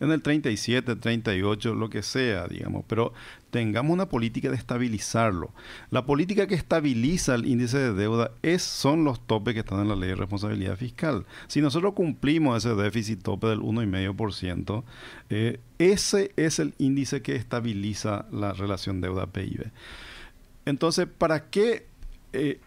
en 0.00 0.10
el 0.10 0.22
37, 0.22 0.96
38, 0.96 1.74
lo 1.74 1.88
que 1.88 2.02
sea, 2.02 2.46
digamos, 2.48 2.84
pero 2.86 3.12
tengamos 3.50 3.92
una 3.92 4.08
política 4.08 4.50
de 4.50 4.56
estabilizarlo. 4.56 5.52
La 5.90 6.04
política 6.04 6.46
que 6.46 6.56
estabiliza 6.56 7.34
el 7.36 7.46
índice 7.46 7.78
de 7.78 7.94
deuda 7.94 8.32
es, 8.42 8.62
son 8.62 9.04
los 9.04 9.24
topes 9.26 9.54
que 9.54 9.60
están 9.60 9.80
en 9.80 9.88
la 9.88 9.96
ley 9.96 10.08
de 10.08 10.16
responsabilidad 10.16 10.76
fiscal. 10.76 11.24
Si 11.46 11.60
nosotros 11.60 11.94
cumplimos 11.94 12.64
ese 12.64 12.74
déficit 12.74 13.22
tope 13.22 13.46
del 13.46 13.60
1,5%, 13.60 14.82
eh, 15.30 15.60
ese 15.78 16.32
es 16.36 16.58
el 16.58 16.74
índice 16.78 17.22
que 17.22 17.36
estabiliza 17.36 18.26
la 18.32 18.52
relación 18.52 19.00
deuda-PIB. 19.00 19.70
Entonces, 20.66 21.06
¿para 21.06 21.48
qué... 21.50 21.86
Eh, 22.32 22.58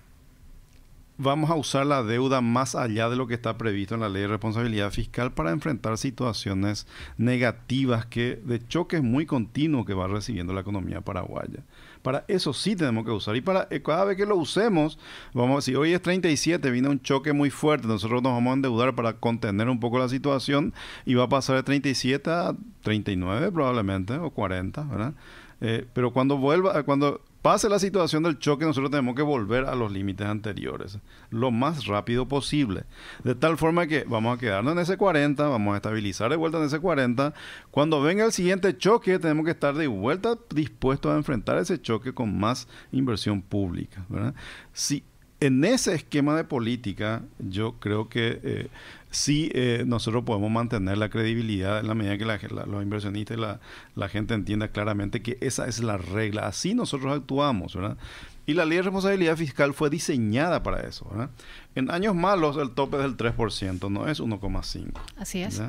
vamos 1.17 1.49
a 1.49 1.55
usar 1.55 1.85
la 1.85 2.03
deuda 2.03 2.41
más 2.41 2.75
allá 2.75 3.09
de 3.09 3.15
lo 3.15 3.27
que 3.27 3.33
está 3.33 3.57
previsto 3.57 3.95
en 3.95 4.01
la 4.01 4.09
ley 4.09 4.23
de 4.23 4.27
responsabilidad 4.27 4.91
fiscal 4.91 5.33
para 5.33 5.51
enfrentar 5.51 5.97
situaciones 5.97 6.87
negativas 7.17 8.05
que 8.05 8.39
de 8.43 8.65
choques 8.67 9.01
muy 9.01 9.25
continuos 9.25 9.85
que 9.85 9.93
va 9.93 10.07
recibiendo 10.07 10.53
la 10.53 10.61
economía 10.61 11.01
paraguaya. 11.01 11.63
Para 12.01 12.23
eso 12.27 12.53
sí 12.53 12.75
tenemos 12.75 13.03
que 13.03 13.11
usar. 13.11 13.35
Y 13.35 13.41
para 13.41 13.67
eh, 13.69 13.81
cada 13.81 14.05
vez 14.05 14.17
que 14.17 14.25
lo 14.25 14.37
usemos, 14.37 14.97
vamos, 15.33 15.65
si 15.65 15.75
hoy 15.75 15.93
es 15.93 16.01
37, 16.01 16.69
viene 16.71 16.89
un 16.89 17.01
choque 17.01 17.33
muy 17.33 17.49
fuerte, 17.49 17.87
nosotros 17.87 18.21
nos 18.21 18.33
vamos 18.33 18.51
a 18.51 18.53
endeudar 18.53 18.95
para 18.95 19.13
contener 19.13 19.67
un 19.67 19.79
poco 19.79 19.99
la 19.99 20.07
situación 20.07 20.73
y 21.05 21.15
va 21.15 21.23
a 21.23 21.29
pasar 21.29 21.57
de 21.57 21.63
37 21.63 22.29
a 22.29 22.55
39 22.83 23.51
probablemente, 23.51 24.13
o 24.13 24.29
40, 24.29 24.83
¿verdad? 24.83 25.13
Eh, 25.59 25.85
pero 25.93 26.13
cuando 26.13 26.37
vuelva, 26.37 26.83
cuando 26.83 27.21
pase 27.47 27.69
la 27.69 27.79
situación 27.79 28.23
del 28.23 28.39
choque, 28.39 28.65
nosotros 28.65 28.91
tenemos 28.91 29.15
que 29.15 29.21
volver 29.21 29.67
a 29.67 29.73
los 29.73 29.89
límites 29.89 30.27
anteriores 30.27 30.99
lo 31.29 31.49
más 31.49 31.85
rápido 31.85 32.27
posible. 32.27 32.83
De 33.23 33.35
tal 33.35 33.57
forma 33.57 33.87
que 33.87 34.03
vamos 34.03 34.35
a 34.35 34.37
quedarnos 34.37 34.73
en 34.73 34.79
ese 34.79 34.97
40, 34.97 35.47
vamos 35.47 35.73
a 35.73 35.77
estabilizar 35.77 36.29
de 36.29 36.35
vuelta 36.35 36.57
en 36.57 36.65
ese 36.65 36.81
40. 36.81 37.33
Cuando 37.71 38.01
venga 38.01 38.25
el 38.25 38.33
siguiente 38.33 38.77
choque, 38.77 39.17
tenemos 39.17 39.45
que 39.45 39.51
estar 39.51 39.73
de 39.75 39.87
vuelta 39.87 40.37
dispuestos 40.53 41.09
a 41.09 41.15
enfrentar 41.15 41.57
ese 41.57 41.81
choque 41.81 42.13
con 42.13 42.37
más 42.37 42.67
inversión 42.91 43.41
pública. 43.41 44.05
Si 44.73 45.05
en 45.39 45.63
ese 45.63 45.93
esquema 45.93 46.35
de 46.35 46.43
política, 46.43 47.21
yo 47.39 47.75
creo 47.79 48.09
que 48.09 48.41
eh, 48.43 48.67
sí 49.09 49.51
eh, 49.53 49.83
nosotros 49.85 50.23
podemos 50.23 50.51
mantener 50.51 50.97
la 50.97 51.09
credibilidad 51.09 51.79
en 51.79 51.87
la 51.87 51.95
medida 51.95 52.17
que 52.17 52.47
los 52.47 52.83
inversionistas 52.83 53.37
y 53.37 53.39
la, 53.39 53.59
la, 53.95 54.09
gente 54.09 54.33
entienda 54.33 54.69
claramente 54.69 55.21
que 55.21 55.37
esa 55.41 55.67
es 55.67 55.79
la 55.79 55.97
regla. 55.97 56.47
Así 56.47 56.73
nosotros 56.73 57.15
actuamos, 57.15 57.75
¿verdad? 57.75 57.97
Y 58.45 58.53
la 58.53 58.65
ley 58.65 58.77
de 58.77 58.83
responsabilidad 58.83 59.35
fiscal 59.35 59.73
fue 59.73 59.89
diseñada 59.89 60.63
para 60.63 60.87
eso, 60.87 61.05
¿verdad? 61.09 61.29
En 61.75 61.91
años 61.91 62.15
malos 62.15 62.57
el 62.57 62.71
tope 62.71 62.95
es 62.95 63.03
del 63.03 63.17
3%, 63.17 63.91
no 63.91 64.07
es 64.07 64.21
1,5%. 64.21 64.93
Así 65.17 65.41
es. 65.41 65.61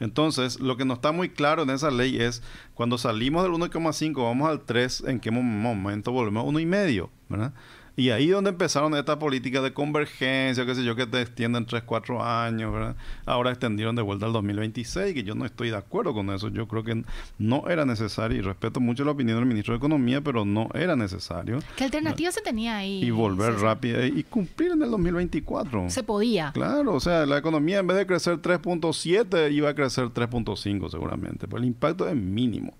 Entonces, 0.00 0.60
lo 0.60 0.76
que 0.76 0.84
no 0.84 0.94
está 0.94 1.12
muy 1.12 1.30
claro 1.30 1.62
en 1.62 1.70
esa 1.70 1.90
ley 1.90 2.20
es 2.20 2.42
cuando 2.74 2.98
salimos 2.98 3.44
del 3.44 3.52
1,5 3.52 4.22
vamos 4.22 4.48
al 4.48 4.60
3, 4.60 5.04
en 5.06 5.20
qué 5.20 5.30
momento 5.30 6.12
volvemos 6.12 6.44
a 6.44 6.48
1,5, 6.48 7.08
¿verdad? 7.28 7.52
Y 7.98 8.10
ahí 8.10 8.28
donde 8.28 8.50
empezaron 8.50 8.94
esta 8.94 9.18
política 9.18 9.62
de 9.62 9.72
convergencia, 9.72 10.66
qué 10.66 10.74
sé 10.74 10.84
yo, 10.84 10.94
que 10.94 11.06
te 11.06 11.22
extienden 11.22 11.64
3, 11.64 11.82
4 11.84 12.22
años, 12.22 12.70
¿verdad? 12.70 12.94
Ahora 13.24 13.50
extendieron 13.50 13.96
de 13.96 14.02
vuelta 14.02 14.26
al 14.26 14.34
2026, 14.34 15.14
que 15.14 15.22
yo 15.22 15.34
no 15.34 15.46
estoy 15.46 15.70
de 15.70 15.76
acuerdo 15.76 16.12
con 16.12 16.28
eso. 16.28 16.48
Yo 16.48 16.68
creo 16.68 16.84
que 16.84 17.04
no 17.38 17.68
era 17.70 17.86
necesario, 17.86 18.36
y 18.36 18.42
respeto 18.42 18.80
mucho 18.80 19.02
la 19.04 19.12
opinión 19.12 19.38
del 19.38 19.46
ministro 19.46 19.72
de 19.72 19.78
Economía, 19.78 20.20
pero 20.20 20.44
no 20.44 20.68
era 20.74 20.94
necesario. 20.94 21.60
¿Qué 21.76 21.84
alternativa 21.84 22.30
se 22.30 22.42
tenía 22.42 22.76
ahí? 22.76 23.02
Y 23.02 23.10
volver 23.10 23.54
rápido 23.60 24.04
y 24.04 24.22
cumplir 24.24 24.72
en 24.72 24.82
el 24.82 24.90
2024. 24.90 25.88
Se 25.88 26.02
podía. 26.02 26.52
Claro, 26.52 26.92
o 26.92 27.00
sea, 27.00 27.24
la 27.24 27.38
economía 27.38 27.78
en 27.78 27.86
vez 27.86 27.96
de 27.96 28.06
crecer 28.06 28.42
3.7 28.42 29.50
iba 29.52 29.70
a 29.70 29.74
crecer 29.74 30.08
3.5 30.08 30.90
seguramente, 30.90 31.48
pues 31.48 31.62
el 31.62 31.68
impacto 31.68 32.06
es 32.06 32.14
mínimo. 32.14 32.74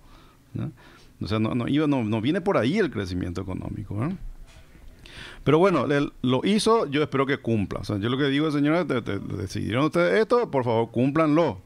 O 1.19 1.27
sea, 1.27 1.39
no, 1.39 1.55
no, 1.55 1.67
iba, 1.67 1.87
no, 1.87 2.03
no 2.03 2.21
viene 2.21 2.39
por 2.41 2.57
ahí 2.57 2.77
el 2.77 2.91
crecimiento 2.91 3.41
económico. 3.41 3.95
¿verdad? 3.95 4.15
Pero 5.43 5.59
bueno, 5.59 5.85
lo 6.21 6.41
hizo, 6.45 6.87
yo 6.87 7.01
espero 7.01 7.25
que 7.25 7.37
cumpla. 7.37 7.79
O 7.79 7.83
sea, 7.83 7.97
yo 7.97 8.09
lo 8.09 8.17
que 8.17 8.25
digo, 8.25 8.51
señores, 8.51 8.85
decidieron 8.87 9.85
ustedes 9.85 10.21
esto, 10.21 10.49
por 10.51 10.63
favor, 10.63 10.91
cúmplanlo. 10.91 11.61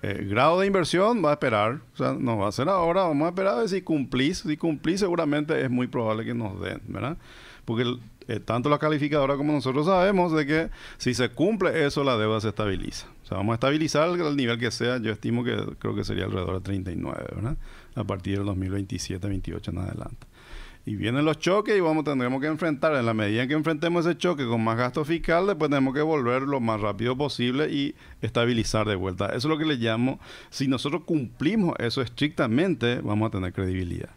Grado 0.00 0.60
de 0.60 0.66
inversión 0.68 1.24
va 1.24 1.30
a 1.30 1.32
esperar, 1.32 1.80
o 1.94 1.96
sea, 1.96 2.12
no 2.12 2.38
va 2.38 2.48
a 2.48 2.52
ser 2.52 2.68
ahora, 2.68 3.02
vamos 3.02 3.26
a 3.26 3.30
esperar 3.30 3.54
a 3.54 3.58
ver 3.58 3.68
si 3.68 3.82
cumplís. 3.82 4.38
Si 4.38 4.56
cumplís, 4.56 5.00
seguramente 5.00 5.60
es 5.60 5.70
muy 5.70 5.88
probable 5.88 6.24
que 6.24 6.34
nos 6.34 6.60
den, 6.60 6.80
¿verdad? 6.86 7.16
Porque 7.64 7.84
eh, 8.28 8.40
tanto 8.40 8.68
la 8.68 8.78
calificadora 8.78 9.36
como 9.36 9.54
nosotros 9.54 9.86
sabemos 9.86 10.32
de 10.32 10.44
que 10.44 10.68
si 10.98 11.14
se 11.14 11.30
cumple 11.30 11.86
eso, 11.86 12.04
la 12.04 12.18
deuda 12.18 12.40
se 12.42 12.48
estabiliza. 12.48 13.06
O 13.24 13.26
sea, 13.26 13.38
vamos 13.38 13.52
a 13.52 13.54
estabilizar 13.54 14.10
el 14.10 14.36
nivel 14.36 14.58
que 14.58 14.70
sea, 14.70 14.98
yo 14.98 15.10
estimo 15.10 15.42
que 15.42 15.56
creo 15.78 15.94
que 15.94 16.04
sería 16.04 16.26
alrededor 16.26 16.56
de 16.56 16.60
39, 16.60 17.24
¿verdad? 17.34 17.56
A 17.94 18.04
partir 18.04 18.36
del 18.36 18.44
2027, 18.44 19.26
28 19.26 19.70
en 19.70 19.78
adelante. 19.78 20.26
Y 20.88 20.96
vienen 20.96 21.26
los 21.26 21.38
choques 21.38 21.76
y 21.76 21.80
vamos, 21.80 22.04
tendremos 22.04 22.40
que 22.40 22.46
enfrentar, 22.46 22.94
en 22.94 23.04
la 23.04 23.12
medida 23.12 23.42
en 23.42 23.48
que 23.50 23.54
enfrentemos 23.54 24.06
ese 24.06 24.16
choque 24.16 24.46
con 24.46 24.64
más 24.64 24.78
gasto 24.78 25.04
fiscal, 25.04 25.46
después 25.46 25.68
tenemos 25.70 25.92
que 25.92 26.00
volver 26.00 26.44
lo 26.44 26.60
más 26.60 26.80
rápido 26.80 27.14
posible 27.14 27.70
y 27.70 27.94
estabilizar 28.22 28.88
de 28.88 28.94
vuelta. 28.94 29.26
Eso 29.26 29.36
es 29.36 29.44
lo 29.44 29.58
que 29.58 29.66
le 29.66 29.76
llamo, 29.76 30.18
si 30.48 30.66
nosotros 30.66 31.02
cumplimos 31.04 31.74
eso 31.78 32.00
estrictamente, 32.00 33.02
vamos 33.02 33.28
a 33.28 33.30
tener 33.32 33.52
credibilidad. 33.52 34.08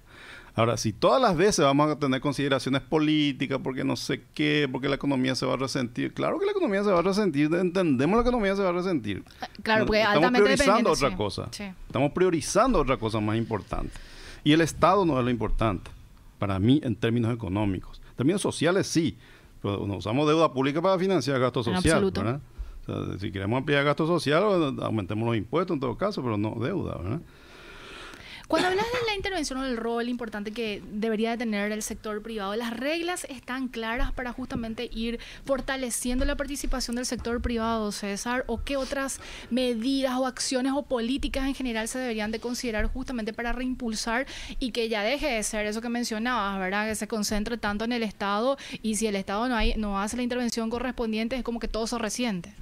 Ahora, 0.55 0.77
si 0.77 0.93
todas 0.93 1.21
las 1.21 1.35
veces 1.35 1.65
vamos 1.65 1.91
a 1.91 1.99
tener 1.99 2.21
consideraciones 2.21 2.81
políticas, 2.83 3.59
porque 3.61 3.83
no 3.83 3.97
sé 3.97 4.21
qué, 4.33 4.69
porque 4.71 4.87
la 4.87 4.95
economía 4.95 5.35
se 5.35 5.45
va 5.45 5.55
a 5.55 5.57
resentir, 5.57 6.13
claro 6.13 6.39
que 6.39 6.45
la 6.45 6.53
economía 6.53 6.85
se 6.85 6.91
va 6.91 6.99
a 6.99 7.03
resentir, 7.03 7.53
entendemos 7.53 8.15
la 8.15 8.21
economía 8.21 8.55
se 8.55 8.63
va 8.63 8.69
a 8.69 8.73
resentir. 8.73 9.25
Ah, 9.41 9.47
claro, 9.61 9.85
porque 9.85 10.03
estamos 10.03 10.31
priorizando 10.31 10.91
otra 10.91 11.17
cosa. 11.17 11.49
Estamos 11.51 12.13
priorizando 12.13 12.79
otra 12.79 12.95
cosa 12.95 13.19
más 13.19 13.35
importante. 13.35 13.91
Y 14.45 14.53
el 14.53 14.61
Estado 14.61 15.05
no 15.05 15.19
es 15.19 15.25
lo 15.25 15.29
importante 15.29 15.91
para 16.41 16.57
mí 16.57 16.81
en 16.83 16.95
términos 16.95 17.31
económicos. 17.31 18.01
En 18.09 18.15
términos 18.15 18.41
sociales 18.41 18.87
sí, 18.87 19.15
pero 19.61 19.83
usamos 19.83 20.27
deuda 20.27 20.51
pública 20.51 20.81
para 20.81 20.97
financiar 20.97 21.39
gasto 21.39 21.61
social. 21.61 22.11
¿verdad? 22.11 22.41
si 23.19 23.31
queremos 23.31 23.59
ampliar 23.59 23.83
gasto 23.83 24.07
social, 24.07 24.75
aumentemos 24.81 25.27
los 25.27 25.37
impuestos 25.37 25.75
en 25.75 25.79
todo 25.81 25.95
caso, 25.95 26.23
pero 26.23 26.37
no 26.37 26.55
deuda. 26.59 26.97
¿verdad? 26.97 27.21
Cuando 28.51 28.67
hablas 28.67 28.85
de 28.85 29.07
la 29.07 29.15
intervención 29.15 29.59
o 29.59 29.63
del 29.63 29.77
rol 29.77 30.09
importante 30.09 30.51
que 30.51 30.83
debería 30.91 31.31
de 31.31 31.37
tener 31.37 31.71
el 31.71 31.81
sector 31.81 32.21
privado, 32.21 32.53
¿las 32.57 32.75
reglas 32.75 33.25
están 33.29 33.69
claras 33.69 34.11
para 34.11 34.33
justamente 34.33 34.89
ir 34.91 35.21
fortaleciendo 35.45 36.25
la 36.25 36.35
participación 36.35 36.97
del 36.97 37.05
sector 37.05 37.41
privado, 37.41 37.93
César? 37.93 38.43
¿O 38.47 38.61
qué 38.61 38.75
otras 38.75 39.21
medidas 39.51 40.17
o 40.17 40.27
acciones 40.27 40.73
o 40.75 40.83
políticas 40.83 41.47
en 41.47 41.55
general 41.55 41.87
se 41.87 41.99
deberían 41.99 42.31
de 42.31 42.41
considerar 42.41 42.87
justamente 42.87 43.31
para 43.31 43.53
reimpulsar 43.53 44.27
y 44.59 44.71
que 44.71 44.89
ya 44.89 45.01
deje 45.01 45.27
de 45.27 45.43
ser 45.43 45.65
eso 45.65 45.79
que 45.79 45.87
mencionabas, 45.87 46.59
¿verdad? 46.59 46.89
Que 46.89 46.95
se 46.95 47.07
concentre 47.07 47.57
tanto 47.57 47.85
en 47.85 47.93
el 47.93 48.03
Estado 48.03 48.57
y 48.81 48.97
si 48.97 49.07
el 49.07 49.15
Estado 49.15 49.47
no, 49.47 49.55
hay, 49.55 49.75
no 49.77 49.97
hace 49.97 50.17
la 50.17 50.23
intervención 50.23 50.69
correspondiente 50.69 51.37
es 51.37 51.43
como 51.43 51.61
que 51.61 51.69
todo 51.69 51.87
se 51.87 51.97
resiente. 51.97 52.53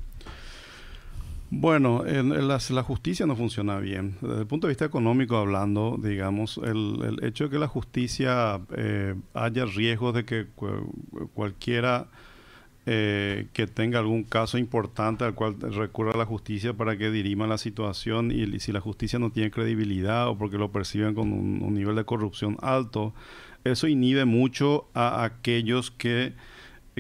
Bueno, 1.52 2.06
en, 2.06 2.48
la, 2.48 2.84
justicia 2.84 3.26
no 3.26 3.36
funciona 3.36 3.80
bien. 3.80 4.18
Desde 4.22 4.42
el 4.42 4.48
punto 4.48 4.68
de 4.68 4.72
vista 4.72 4.86
económico 4.86 5.36
hablando, 5.36 5.98
digamos, 6.02 6.60
el, 6.64 7.20
hecho 7.24 7.46
de 7.46 7.50
que 7.50 7.58
la 7.58 7.68
justicia 7.68 8.62
eh, 8.76 9.16
haya 9.34 9.66
riesgos 9.66 10.14
de 10.14 10.26
que 10.26 10.48
cualquiera 11.34 12.08
eh, 12.86 13.48
que 13.54 13.66
tenga 13.66 13.98
algún 13.98 14.24
caso 14.24 14.60
importante 14.60 15.24
al 15.24 15.34
cual 15.34 15.56
recurra 15.60 16.16
la 16.16 16.26
justicia 16.26 16.74
para 16.74 16.98
que 16.98 17.10
dirima 17.10 17.48
la 17.48 17.58
situación 17.58 18.32
y, 18.32 18.60
si 18.60 18.72
la 18.72 18.80
justicia 18.80 19.18
no 19.18 19.32
tiene 19.32 19.50
credibilidad 19.50 20.28
o 20.30 20.38
porque 20.38 20.58
lo 20.58 20.72
perciben 20.72 21.16
con 21.16 21.32
un 21.32 21.74
nivel 21.74 21.96
de 21.96 22.06
corrupción 22.06 22.58
alto, 22.62 23.14
eso 23.64 23.88
inhibe 23.88 24.26
mucho 24.26 24.88
a 24.94 25.24
aquellos 25.24 25.90
que 25.90 26.34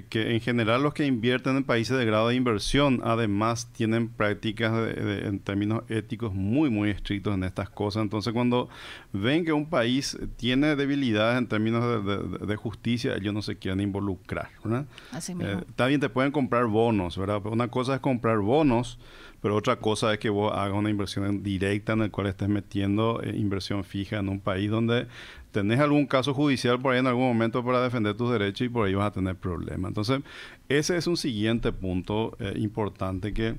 que 0.03 0.34
en 0.34 0.41
general 0.41 0.84
los 0.84 0.94
que 0.94 1.06
invierten 1.06 1.58
en 1.58 1.63
países 1.63 1.98
de 1.98 2.06
grado 2.06 2.29
de 2.29 2.36
inversión 2.36 3.01
además 3.03 3.72
tienen 3.74 4.10
prácticas 4.10 4.72
en 4.98 5.39
términos 5.39 5.84
éticos 5.89 6.34
muy 6.34 6.70
muy 6.70 6.89
estrictos 6.89 7.34
en 7.34 7.44
estas 7.44 7.70
cosas. 7.70 8.03
Entonces 8.03 8.34
cuando 8.34 8.70
ven 9.13 9.46
que 9.46 9.53
un 9.53 9.70
país 9.70 10.18
tiene 10.38 10.75
debilidades 10.75 11.38
en 11.38 11.48
términos 11.48 12.06
de, 12.48 12.56
justicia 12.56 13.15
ellos 13.15 13.34
no 13.34 13.41
se 13.41 13.58
quieren 13.58 13.79
involucrar 13.79 14.50
¿verdad? 14.63 14.86
Así 15.12 15.34
eh, 15.39 15.58
está 15.68 15.88
bien 15.88 16.00
te 16.00 16.10
pueden 16.10 16.32
comprar 16.32 16.65
bonos 16.65 17.18
verdad 17.18 17.46
una 17.46 17.70
cosa 17.70 17.96
es 17.96 18.00
comprar 18.01 18.39
bonos 18.39 19.00
pero 19.41 19.55
otra 19.55 19.77
cosa 19.77 20.13
es 20.13 20.19
que 20.19 20.29
vos 20.29 20.53
hagas 20.53 20.77
una 20.77 20.89
inversión 20.89 21.43
directa 21.43 21.93
en 21.93 22.01
el 22.01 22.12
cual 22.12 22.27
estés 22.27 22.50
metiendo 22.50 23.22
eh, 23.24 23.36
inversión 23.36 23.84
fija 23.84 24.17
en 24.17 24.29
un 24.29 24.39
país 24.39 24.69
donde 24.69 25.08
tenés 25.51 25.79
algún 25.79 26.05
caso 26.05 26.34
judicial 26.34 26.79
por 26.79 26.93
ahí 26.93 27.00
en 27.00 27.08
algún 27.08 27.27
momento 27.27 27.63
para 27.63 27.81
defender 27.81 28.15
tus 28.15 28.31
derechos 28.31 28.62
y 28.65 28.69
por 28.69 28.88
ahí 28.88 28.93
vas 28.93 29.08
a 29.08 29.12
tener 29.12 29.36
problemas. 29.36 29.89
Entonces, 29.89 30.22
ese 30.67 30.98
es 30.98 31.08
un 31.08 31.17
siguiente 31.17 31.72
punto 31.72 32.36
eh, 32.39 32.53
importante 32.58 33.34
que 33.34 33.55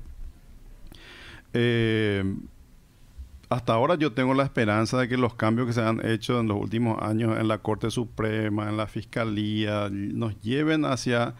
eh, 1.53 2.23
hasta 3.49 3.73
ahora 3.73 3.95
yo 3.95 4.13
tengo 4.13 4.33
la 4.33 4.43
esperanza 4.43 4.97
de 4.97 5.09
que 5.09 5.17
los 5.17 5.33
cambios 5.33 5.67
que 5.67 5.73
se 5.73 5.81
han 5.81 6.05
hecho 6.05 6.39
en 6.39 6.47
los 6.47 6.57
últimos 6.57 7.01
años 7.01 7.37
en 7.37 7.49
la 7.49 7.57
Corte 7.57 7.91
Suprema, 7.91 8.69
en 8.69 8.77
la 8.77 8.87
Fiscalía, 8.87 9.89
nos 9.91 10.39
lleven 10.39 10.85
hacia 10.85 11.35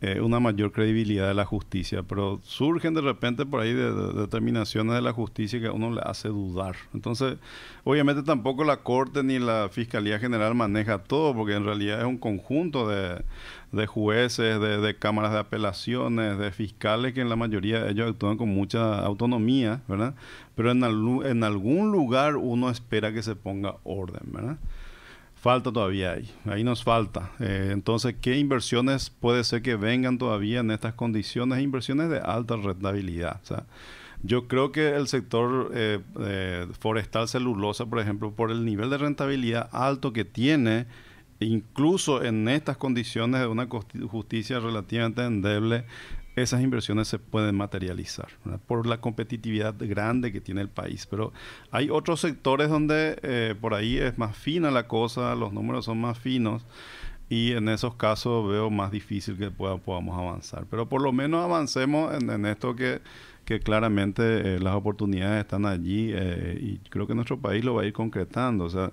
eh, 0.00 0.20
una 0.20 0.38
mayor 0.38 0.70
credibilidad 0.70 1.26
de 1.26 1.34
la 1.34 1.44
justicia, 1.44 2.04
pero 2.04 2.40
surgen 2.44 2.94
de 2.94 3.00
repente 3.00 3.44
por 3.44 3.60
ahí 3.60 3.72
de, 3.72 3.92
determinaciones 4.12 4.94
de 4.94 5.02
la 5.02 5.12
justicia 5.12 5.58
que 5.58 5.66
a 5.66 5.72
uno 5.72 5.90
le 5.90 6.00
hace 6.04 6.28
dudar. 6.28 6.76
Entonces, 6.94 7.36
obviamente 7.82 8.22
tampoco 8.22 8.62
la 8.62 8.76
Corte 8.76 9.24
ni 9.24 9.40
la 9.40 9.68
Fiscalía 9.72 10.20
General 10.20 10.54
maneja 10.54 10.98
todo, 10.98 11.34
porque 11.34 11.54
en 11.54 11.64
realidad 11.64 11.98
es 11.98 12.06
un 12.06 12.16
conjunto 12.16 12.86
de, 12.86 13.86
jueces, 13.86 14.60
de, 14.60 14.96
cámaras 14.96 15.32
de 15.32 15.40
apelaciones, 15.40 16.38
de 16.38 16.52
fiscales, 16.52 17.12
que 17.12 17.20
en 17.20 17.28
la 17.28 17.34
mayoría 17.34 17.82
de 17.82 17.90
ellos 17.90 18.08
actúan 18.08 18.36
con 18.36 18.50
mucha 18.50 19.00
autonomía, 19.00 19.82
¿verdad? 19.88 20.14
Pero 20.54 20.70
en, 20.70 20.84
en 21.26 21.42
algún 21.42 21.90
lugar 21.90 22.36
uno 22.36 22.70
espera 22.70 23.12
que 23.12 23.24
se 23.24 23.34
ponga 23.34 23.74
orden, 23.82 24.22
¿verdad? 24.26 24.58
Falta 25.40 25.70
todavía 25.70 26.12
ahí, 26.12 26.28
ahí 26.46 26.64
nos 26.64 26.82
falta. 26.82 27.30
Eh, 27.38 27.70
entonces, 27.72 28.16
¿qué 28.20 28.38
inversiones 28.38 29.10
puede 29.10 29.44
ser 29.44 29.62
que 29.62 29.76
vengan 29.76 30.18
todavía 30.18 30.60
en 30.60 30.72
estas 30.72 30.94
condiciones? 30.94 31.62
Inversiones 31.62 32.10
de 32.10 32.18
alta 32.18 32.56
rentabilidad. 32.56 33.40
Yo 34.24 34.48
creo 34.48 34.72
que 34.72 34.96
el 34.96 35.06
sector 35.06 35.70
eh, 35.74 36.00
eh, 36.20 36.66
forestal 36.80 37.28
celulosa, 37.28 37.86
por 37.86 38.00
ejemplo, 38.00 38.32
por 38.32 38.50
el 38.50 38.64
nivel 38.64 38.90
de 38.90 38.98
rentabilidad 38.98 39.68
alto 39.70 40.12
que 40.12 40.24
tiene, 40.24 40.86
incluso 41.38 42.24
en 42.24 42.48
estas 42.48 42.76
condiciones 42.76 43.40
de 43.40 43.46
una 43.46 43.68
justicia 44.10 44.58
relativamente 44.58 45.24
endeble, 45.24 45.84
esas 46.42 46.62
inversiones 46.62 47.08
se 47.08 47.18
pueden 47.18 47.54
materializar 47.54 48.28
por 48.66 48.86
la 48.86 49.00
competitividad 49.00 49.74
grande 49.78 50.32
que 50.32 50.40
tiene 50.40 50.60
el 50.60 50.68
país. 50.68 51.06
Pero 51.06 51.32
hay 51.70 51.90
otros 51.90 52.20
sectores 52.20 52.68
donde 52.68 53.18
eh, 53.22 53.54
por 53.60 53.74
ahí 53.74 53.96
es 53.98 54.18
más 54.18 54.36
fina 54.36 54.70
la 54.70 54.88
cosa, 54.88 55.34
los 55.34 55.52
números 55.52 55.84
son 55.84 56.00
más 56.00 56.18
finos 56.18 56.64
y 57.28 57.52
en 57.52 57.68
esos 57.68 57.94
casos 57.94 58.48
veo 58.48 58.70
más 58.70 58.90
difícil 58.90 59.36
que 59.36 59.50
podamos 59.50 60.18
avanzar. 60.18 60.66
Pero 60.70 60.88
por 60.88 61.02
lo 61.02 61.12
menos 61.12 61.44
avancemos 61.44 62.14
en, 62.14 62.46
esto 62.46 62.74
que, 62.74 63.00
que 63.44 63.60
claramente 63.60 64.22
eh, 64.56 64.60
las 64.60 64.74
oportunidades 64.74 65.44
están 65.44 65.66
allí 65.66 66.10
eh, 66.14 66.58
y 66.60 66.78
creo 66.88 67.06
que 67.06 67.14
nuestro 67.14 67.38
país 67.38 67.64
lo 67.64 67.74
va 67.74 67.82
a 67.82 67.86
ir 67.86 67.92
concretando. 67.92 68.64
O 68.64 68.70
sea, 68.70 68.92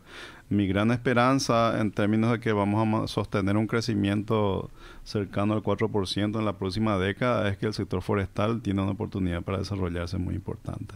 mi 0.50 0.68
gran 0.68 0.92
esperanza 0.92 1.80
en 1.80 1.92
términos 1.92 2.32
de 2.32 2.40
que 2.40 2.52
vamos 2.54 3.04
a 3.04 3.08
sostener 3.08 3.58
un 3.58 3.68
crecimiento 3.68 4.70
cercano 5.04 5.54
al 5.54 5.64
4% 5.64 6.40
en 6.40 6.46
la 6.46 6.54
próxima 6.54 6.98
década 6.98 7.50
es 7.50 7.58
que 7.58 7.66
el 7.66 7.74
sector 7.74 8.02
forestal 8.02 8.62
tiene 8.62 8.82
una 8.82 8.92
oportunidad 8.92 9.42
para 9.42 9.58
desarrollarse 9.58 10.18
muy 10.18 10.36
importante. 10.36 10.96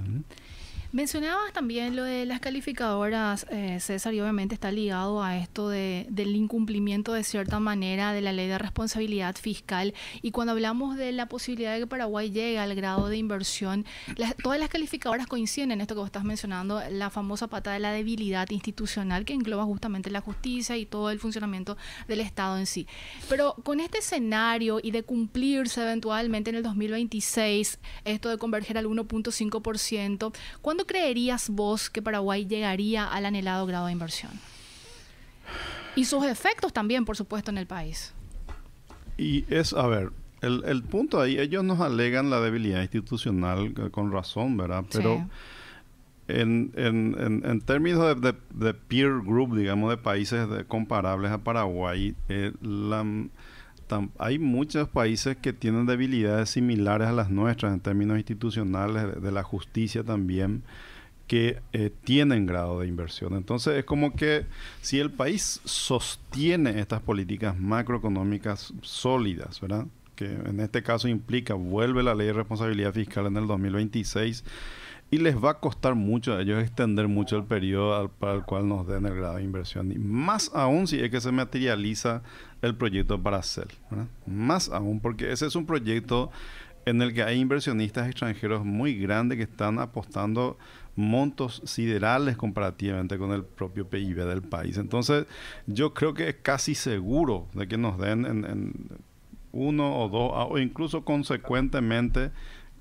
Mencionabas 0.91 1.53
también 1.53 1.95
lo 1.95 2.03
de 2.03 2.25
las 2.25 2.39
calificadoras, 2.39 3.45
eh, 3.51 3.79
César, 3.79 4.11
y 4.15 4.21
obviamente 4.21 4.55
está 4.55 4.71
ligado 4.71 5.21
a 5.21 5.37
esto 5.37 5.69
de, 5.69 6.07
del 6.09 6.35
incumplimiento 6.35 7.13
de 7.13 7.23
cierta 7.23 7.59
manera 7.59 8.11
de 8.11 8.21
la 8.21 8.33
ley 8.33 8.47
de 8.47 8.57
responsabilidad 8.57 9.35
fiscal. 9.35 9.93
Y 10.23 10.31
cuando 10.31 10.53
hablamos 10.53 10.97
de 10.97 11.11
la 11.11 11.27
posibilidad 11.27 11.75
de 11.75 11.81
que 11.81 11.87
Paraguay 11.87 12.31
llegue 12.31 12.57
al 12.57 12.73
grado 12.73 13.07
de 13.07 13.17
inversión, 13.17 13.85
todas 14.41 14.59
las 14.59 14.69
calificadoras 14.69 15.27
coinciden 15.27 15.71
en 15.71 15.81
esto 15.81 15.93
que 15.93 15.99
vos 15.99 16.07
estás 16.07 16.23
mencionando, 16.23 16.81
la 16.89 17.11
famosa 17.11 17.45
pata 17.45 17.71
de 17.71 17.79
la 17.79 17.91
debilidad 17.91 18.49
institucional 18.49 19.25
que 19.25 19.33
engloba 19.33 19.65
justamente 19.65 20.09
la 20.09 20.21
justicia 20.21 20.75
y 20.75 20.87
todo 20.87 21.11
el 21.11 21.19
funcionamiento 21.19 21.77
del 22.07 22.21
Estado 22.21 22.57
en 22.57 22.65
sí. 22.65 22.87
Pero 23.29 23.53
con 23.61 23.79
este 23.79 23.99
escenario 23.99 24.79
y 24.81 24.89
de 24.89 25.03
cumplirse 25.03 25.83
eventualmente 25.83 26.49
en 26.49 26.55
el 26.55 26.63
2026 26.63 27.77
esto 28.05 28.29
de 28.29 28.39
converger 28.39 28.79
al 28.79 28.87
1.5%, 28.87 30.33
¿cuándo 30.63 30.78
¿Cuándo 30.79 30.93
creerías 30.93 31.49
vos 31.49 31.89
que 31.89 32.01
Paraguay 32.01 32.45
llegaría 32.45 33.05
al 33.05 33.25
anhelado 33.25 33.65
grado 33.65 33.87
de 33.87 33.91
inversión? 33.91 34.31
Y 35.97 36.05
sus 36.05 36.23
efectos 36.23 36.71
también, 36.71 37.03
por 37.03 37.17
supuesto, 37.17 37.51
en 37.51 37.57
el 37.57 37.67
país. 37.67 38.13
Y 39.17 39.43
es, 39.53 39.73
a 39.73 39.85
ver, 39.87 40.13
el, 40.41 40.83
punto 40.83 41.19
ahí, 41.19 41.37
ellos 41.37 41.65
nos 41.65 41.81
alegan 41.81 42.29
la 42.29 42.39
debilidad 42.39 42.81
institucional 42.81 43.91
con 43.91 44.13
razón, 44.13 44.55
¿verdad? 44.55 44.85
Pero 44.89 45.27
en, 46.29 46.71
en, 46.77 47.59
términos 47.59 48.15
de, 48.21 48.73
peer 48.73 49.19
group, 49.19 49.57
digamos, 49.57 49.89
de 49.89 49.97
países 49.97 50.47
comparables 50.69 51.31
a 51.31 51.39
Paraguay, 51.39 52.15
eh, 52.29 52.53
la 52.61 53.05
hay 54.17 54.39
muchos 54.39 54.89
países 54.89 55.37
que 55.37 55.53
tienen 55.53 55.85
debilidades 55.85 56.51
similares 56.51 57.07
a 57.07 57.11
las 57.11 57.29
nuestras 57.29 57.73
en 57.73 57.79
términos 57.79 58.17
institucionales, 58.17 59.21
de, 59.21 59.31
la 59.31 59.43
justicia 59.43 60.03
también, 60.03 60.63
que 61.27 61.61
eh, 61.73 61.91
tienen 62.03 62.45
grado 62.45 62.79
de 62.79 62.87
inversión. 62.87 63.35
Entonces 63.35 63.77
es 63.77 63.85
como 63.85 64.15
que 64.15 64.45
si 64.81 64.99
el 64.99 65.11
país 65.11 65.61
sostiene 65.63 66.79
estas 66.79 67.01
políticas 67.01 67.57
macroeconómicas 67.57 68.73
sólidas, 68.81 69.61
¿verdad? 69.61 69.85
que 70.15 70.25
en 70.25 70.59
este 70.59 70.83
caso 70.83 71.07
implica, 71.07 71.53
vuelve 71.53 72.03
la 72.03 72.13
ley 72.13 72.27
de 72.27 72.33
responsabilidad 72.33 72.93
fiscal 72.93 73.27
en 73.27 73.37
el 73.37 73.47
2026, 73.47 74.43
y 75.11 75.17
les 75.17 75.41
va 75.41 75.51
a 75.51 75.59
costar 75.59 75.95
mucho 75.95 76.33
a 76.33 76.41
ellos 76.41 76.61
extender 76.61 77.07
mucho 77.07 77.37
el 77.37 77.45
periodo 77.45 78.09
para 78.19 78.33
el 78.33 78.43
cual 78.43 78.67
nos 78.67 78.85
den 78.85 79.05
el 79.05 79.15
grado 79.15 79.37
de 79.37 79.43
inversión. 79.43 79.91
Y 79.91 79.97
más 79.97 80.51
aún 80.53 80.87
si 80.87 80.99
es 80.99 81.09
que 81.09 81.21
se 81.21 81.31
materializa 81.31 82.21
el 82.61 82.75
proyecto 82.75 83.21
para. 83.21 83.41
Más 84.25 84.69
aún 84.69 84.99
porque 84.99 85.31
ese 85.31 85.45
es 85.45 85.55
un 85.55 85.65
proyecto 85.65 86.31
en 86.85 87.01
el 87.01 87.13
que 87.13 87.23
hay 87.23 87.39
inversionistas 87.39 88.07
extranjeros 88.07 88.65
muy 88.65 88.95
grandes 88.95 89.37
que 89.37 89.43
están 89.43 89.79
apostando 89.79 90.57
montos 90.95 91.61
siderales 91.65 92.35
comparativamente 92.35 93.17
con 93.17 93.31
el 93.31 93.43
propio 93.43 93.87
PIB 93.87 94.25
del 94.25 94.41
país. 94.41 94.77
Entonces, 94.77 95.25
yo 95.67 95.93
creo 95.93 96.13
que 96.13 96.29
es 96.29 96.35
casi 96.41 96.75
seguro 96.75 97.47
de 97.53 97.67
que 97.67 97.77
nos 97.77 97.97
den 97.97 98.25
en, 98.25 98.73
uno 99.51 99.97
o 99.97 100.09
dos, 100.09 100.31
o 100.51 100.57
incluso 100.59 101.03
consecuentemente 101.03 102.31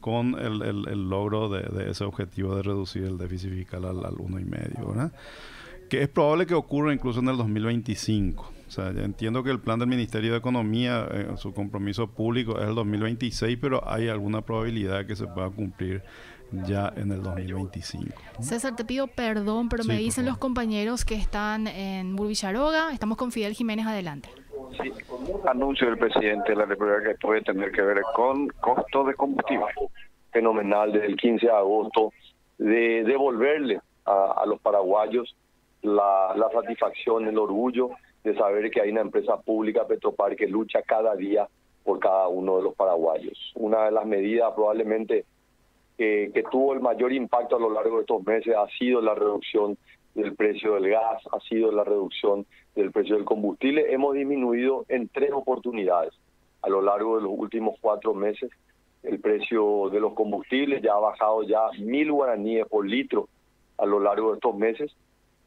con 0.00 0.38
el, 0.38 1.08
logro 1.08 1.48
de, 1.48 1.90
ese 1.90 2.04
objetivo 2.04 2.54
de 2.56 2.62
reducir 2.62 3.04
el 3.04 3.18
déficit 3.18 3.50
fiscal 3.50 3.84
al, 3.84 4.14
uno 4.18 4.38
y 4.38 4.44
medio. 4.44 5.10
Que 5.88 6.02
es 6.02 6.08
probable 6.08 6.46
que 6.46 6.54
ocurra 6.54 6.92
incluso 6.92 7.20
en 7.20 7.28
el 7.28 7.36
2025. 7.36 8.57
O 8.68 8.70
sea, 8.70 8.88
entiendo 8.88 9.42
que 9.42 9.50
el 9.50 9.60
plan 9.60 9.78
del 9.78 9.88
Ministerio 9.88 10.32
de 10.32 10.38
Economía, 10.38 11.08
eh, 11.10 11.28
su 11.36 11.54
compromiso 11.54 12.06
público 12.06 12.58
es 12.58 12.68
el 12.68 12.74
2026, 12.74 13.56
pero 13.58 13.82
hay 13.88 14.08
alguna 14.08 14.42
probabilidad 14.42 15.06
que 15.06 15.16
se 15.16 15.26
pueda 15.26 15.48
cumplir 15.48 16.02
ya 16.52 16.92
en 16.94 17.10
el 17.10 17.22
2025. 17.22 18.14
César, 18.40 18.76
te 18.76 18.84
pido 18.84 19.06
perdón, 19.06 19.70
pero 19.70 19.84
me 19.84 19.96
dicen 19.96 20.26
los 20.26 20.36
compañeros 20.36 21.06
que 21.06 21.14
están 21.14 21.66
en 21.66 22.14
Burvillaroga. 22.14 22.92
Estamos 22.92 23.16
con 23.16 23.32
Fidel 23.32 23.54
Jiménez, 23.54 23.86
adelante. 23.86 24.28
Sí, 24.82 24.92
anuncio 25.48 25.86
del 25.86 25.96
presidente 25.96 26.50
de 26.50 26.56
la 26.56 26.66
República 26.66 27.02
que 27.04 27.14
puede 27.14 27.40
tener 27.40 27.72
que 27.72 27.80
ver 27.80 28.02
con 28.14 28.48
costo 28.48 29.04
de 29.04 29.14
combustible. 29.14 29.64
Fenomenal 30.30 30.92
desde 30.92 31.06
el 31.06 31.16
15 31.16 31.46
de 31.46 31.52
agosto 31.52 32.12
de 32.58 33.02
devolverle 33.04 33.80
a, 34.04 34.44
los 34.46 34.60
paraguayos 34.60 35.34
la, 35.80 36.34
la 36.36 36.50
satisfacción, 36.50 37.26
el 37.28 37.38
orgullo 37.38 37.90
de 38.24 38.34
saber 38.34 38.70
que 38.70 38.80
hay 38.80 38.90
una 38.90 39.00
empresa 39.02 39.36
pública, 39.40 39.86
Petropar, 39.86 40.36
que 40.36 40.46
lucha 40.46 40.82
cada 40.82 41.14
día 41.16 41.48
por 41.84 41.98
cada 41.98 42.28
uno 42.28 42.58
de 42.58 42.64
los 42.64 42.74
paraguayos. 42.74 43.52
Una 43.54 43.86
de 43.86 43.92
las 43.92 44.06
medidas 44.06 44.52
probablemente 44.54 45.24
que 45.96 46.44
tuvo 46.52 46.74
el 46.74 46.80
mayor 46.80 47.12
impacto 47.12 47.56
a 47.56 47.60
lo 47.60 47.72
largo 47.72 47.96
de 47.96 48.02
estos 48.02 48.24
meses 48.24 48.54
ha 48.56 48.68
sido 48.78 49.00
la 49.00 49.16
reducción 49.16 49.76
del 50.14 50.34
precio 50.36 50.74
del 50.74 50.90
gas, 50.90 51.22
ha 51.32 51.40
sido 51.40 51.72
la 51.72 51.82
reducción 51.82 52.46
del 52.76 52.92
precio 52.92 53.16
del 53.16 53.24
combustible. 53.24 53.92
Hemos 53.92 54.14
disminuido 54.14 54.84
en 54.88 55.08
tres 55.08 55.32
oportunidades 55.32 56.12
a 56.62 56.68
lo 56.68 56.82
largo 56.82 57.16
de 57.16 57.22
los 57.22 57.32
últimos 57.36 57.76
cuatro 57.80 58.14
meses. 58.14 58.50
El 59.02 59.20
precio 59.20 59.90
de 59.90 60.00
los 60.00 60.14
combustibles 60.14 60.82
ya 60.82 60.92
ha 60.94 60.98
bajado 60.98 61.42
ya 61.42 61.60
mil 61.78 62.12
guaraníes 62.12 62.66
por 62.66 62.86
litro 62.86 63.28
a 63.76 63.86
lo 63.86 64.00
largo 64.00 64.30
de 64.30 64.34
estos 64.34 64.56
meses 64.56 64.92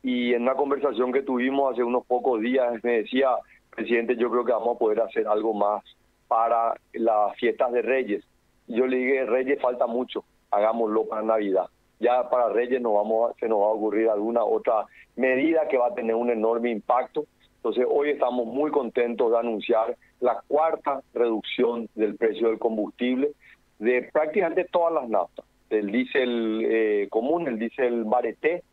y 0.04 0.34
en 0.34 0.44
una 0.44 0.56
conversación 0.56 1.12
que 1.12 1.22
tuvimos 1.22 1.74
hace 1.74 1.84
unos 1.84 2.06
pocos 2.06 2.42
días 2.42 2.84
me 2.84 3.04
decía, 3.04 3.30
presidente, 3.70 4.16
yo 4.16 4.30
creo 4.30 4.46
que 4.46 4.52
vamos 4.52 4.76
a 4.76 4.80
poder 4.80 5.02
hacer 5.02 5.28
algo 5.28 5.54
más 5.54 5.84
para 6.28 6.74
las 6.94 7.36
fiestas 7.38 7.72
de 7.72 7.82
Reyes. 7.82 8.24
Yo 8.68 8.88
le 8.88 8.98
dije, 8.98 9.26
Reyes 9.26 9.62
falta 9.62 9.86
mucho, 9.88 10.24
hagámoslo 10.50 11.06
para 11.08 11.22
Navidad. 11.22 11.66
Ya 12.00 12.30
para 12.30 12.50
Reyes 12.50 12.82
nos 12.82 12.94
vamos, 12.94 13.34
se 13.40 13.48
nos 13.48 13.60
va 13.60 13.66
a 13.66 13.74
ocurrir 13.74 14.10
alguna 14.10 14.44
otra 14.44 14.86
medida 15.16 15.68
que 15.68 15.78
va 15.78 15.88
a 15.88 15.94
tener 15.94 16.16
un 16.16 16.32
enorme 16.32 16.72
impacto. 16.72 17.26
Entonces 17.58 17.86
hoy 17.88 18.10
estamos 18.10 18.48
muy 18.48 18.72
contentos 18.72 19.32
de 19.32 19.38
anunciar 19.38 19.96
la 20.20 20.42
cuarta 20.48 21.02
reducción 21.14 21.90
del 21.94 22.16
precio 22.16 22.48
del 22.48 22.58
combustible 22.58 23.34
de 23.78 24.10
prácticamente 24.12 24.66
todas 24.72 24.94
las 24.94 25.10
naftas, 25.10 25.46
del 25.70 25.92
diésel 25.92 26.66
eh, 26.66 27.08
común, 27.10 27.48
el 27.48 27.60
diésel 27.60 28.04
bareté, 28.04 28.64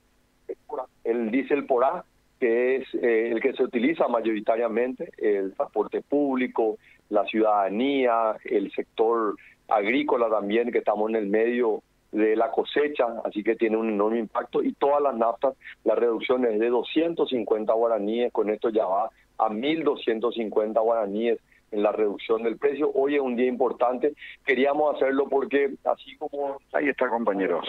el 1.05 1.31
diésel 1.31 1.67
por 1.67 1.85
A, 1.85 2.05
que 2.39 2.77
es 2.77 2.95
eh, 2.95 3.31
el 3.33 3.41
que 3.41 3.53
se 3.53 3.63
utiliza 3.63 4.09
mayoritariamente, 4.09 5.11
el 5.19 5.55
transporte 5.55 6.03
público, 6.03 6.79
la 7.11 7.25
ciudadanía, 7.25 8.37
el 8.45 8.71
sector 8.73 9.37
agrícola 9.69 10.29
también, 10.29 10.71
que 10.71 10.79
estamos 10.79 11.11
en 11.11 11.17
el 11.17 11.27
medio 11.27 11.83
de 12.13 12.37
la 12.37 12.51
cosecha, 12.51 13.07
así 13.25 13.43
que 13.43 13.57
tiene 13.57 13.77
un 13.77 13.91
enorme 13.91 14.19
impacto, 14.19 14.63
y 14.63 14.73
todas 14.73 15.03
las 15.03 15.17
naftas, 15.17 15.55
la 15.85 15.95
reducción 15.95 16.45
es 16.47 16.59
de 16.59 16.69
250 16.69 17.73
guaraníes, 17.73 18.33
con 18.33 18.49
esto 18.51 18.71
ya 18.71 18.87
va 18.87 19.11
a 19.39 19.49
1.250 19.49 20.83
guaraníes 20.83 21.39
en 21.71 21.83
la 21.83 21.93
reducción 21.93 22.43
del 22.43 22.57
precio. 22.57 22.91
Hoy 22.95 23.17
es 23.17 23.21
un 23.21 23.37
día 23.37 23.47
importante. 23.47 24.15
Queríamos 24.45 24.97
hacerlo 24.97 25.29
porque 25.29 25.75
así 25.85 26.17
como... 26.17 26.59
Ahí 26.73 26.89
está, 26.89 27.09
compañeros. 27.09 27.67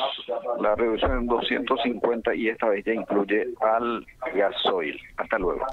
La 0.60 0.76
reducción 0.76 1.20
en 1.20 1.28
250 1.28 2.36
y 2.36 2.50
esta 2.50 2.70
vez 2.70 2.86
ya 2.86 2.94
incluye 2.94 3.48
al 3.62 4.06
gasoil. 4.34 5.00
Hasta 5.18 5.38
luego. 5.38 5.66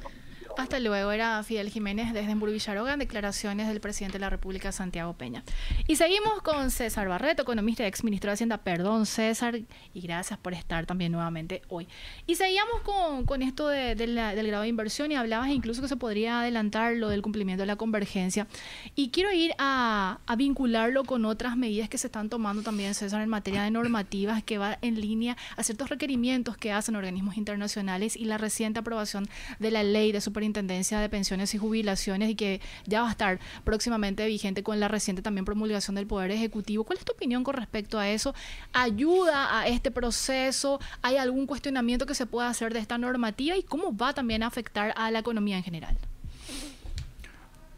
Hasta 0.56 0.80
luego, 0.80 1.12
era 1.12 1.42
Fidel 1.42 1.68
Jiménez 1.68 2.14
desde 2.14 2.34
Villaroga, 2.34 2.96
declaraciones 2.96 3.68
del 3.68 3.80
presidente 3.80 4.14
de 4.14 4.20
la 4.20 4.30
República, 4.30 4.72
Santiago 4.72 5.12
Peña. 5.12 5.44
Y 5.86 5.96
seguimos 5.96 6.40
con 6.40 6.70
César 6.70 7.08
Barreto, 7.08 7.42
economista 7.42 7.82
y 7.84 7.86
ex 7.86 8.02
ministro 8.02 8.30
de 8.30 8.34
Hacienda. 8.34 8.56
Perdón, 8.58 9.04
César, 9.04 9.60
y 9.92 10.00
gracias 10.00 10.38
por 10.38 10.54
estar 10.54 10.86
también 10.86 11.12
nuevamente 11.12 11.60
hoy. 11.68 11.86
Y 12.26 12.36
seguíamos 12.36 12.80
con, 12.80 13.26
con 13.26 13.42
esto 13.42 13.68
del 13.68 14.14
grado 14.14 14.62
de 14.62 14.68
inversión 14.68 15.12
y 15.12 15.16
hablabas 15.16 15.50
incluso 15.50 15.82
que 15.82 15.88
se 15.88 15.96
podría 15.96 16.40
adelantar 16.40 16.94
lo 16.94 17.10
del 17.10 17.20
cumplimiento 17.20 17.62
de 17.62 17.66
la 17.66 17.76
convergencia. 17.76 18.46
Y 18.94 19.10
quiero 19.10 19.32
ir 19.32 19.52
a, 19.58 20.20
a 20.26 20.36
vincularlo 20.36 21.04
con 21.04 21.26
otras 21.26 21.58
medidas 21.58 21.90
que 21.90 21.98
se 21.98 22.06
están 22.06 22.30
tomando 22.30 22.62
también, 22.62 22.94
César, 22.94 23.20
en 23.20 23.28
materia 23.28 23.62
de 23.62 23.70
normativas 23.70 24.42
que 24.42 24.56
va 24.56 24.78
en 24.80 25.02
línea 25.02 25.36
a 25.58 25.62
ciertos 25.62 25.90
requerimientos 25.90 26.56
que 26.56 26.72
hacen 26.72 26.96
organismos 26.96 27.36
internacionales 27.36 28.16
y 28.16 28.24
la 28.24 28.38
reciente 28.38 28.80
aprobación 28.80 29.28
de 29.58 29.70
la 29.70 29.82
ley 29.82 30.12
de 30.12 30.22
superintendencia 30.22 30.45
Superintendencia 30.46 31.00
de 31.00 31.08
Pensiones 31.08 31.54
y 31.54 31.58
Jubilaciones 31.58 32.30
y 32.30 32.36
que 32.36 32.60
ya 32.86 33.02
va 33.02 33.08
a 33.08 33.10
estar 33.10 33.40
próximamente 33.64 34.24
vigente 34.26 34.62
con 34.62 34.78
la 34.78 34.86
reciente 34.86 35.20
también 35.20 35.44
promulgación 35.44 35.96
del 35.96 36.06
Poder 36.06 36.30
Ejecutivo. 36.30 36.84
¿Cuál 36.84 36.98
es 36.98 37.04
tu 37.04 37.12
opinión 37.12 37.42
con 37.42 37.54
respecto 37.54 37.98
a 37.98 38.08
eso? 38.08 38.32
¿Ayuda 38.72 39.58
a 39.58 39.66
este 39.66 39.90
proceso? 39.90 40.78
¿Hay 41.02 41.16
algún 41.16 41.46
cuestionamiento 41.46 42.06
que 42.06 42.14
se 42.14 42.26
pueda 42.26 42.48
hacer 42.48 42.72
de 42.72 42.78
esta 42.78 42.96
normativa 42.96 43.56
y 43.56 43.64
cómo 43.64 43.96
va 43.96 44.14
también 44.14 44.44
a 44.44 44.46
afectar 44.46 44.94
a 44.96 45.10
la 45.10 45.18
economía 45.18 45.56
en 45.56 45.64
general? 45.64 45.98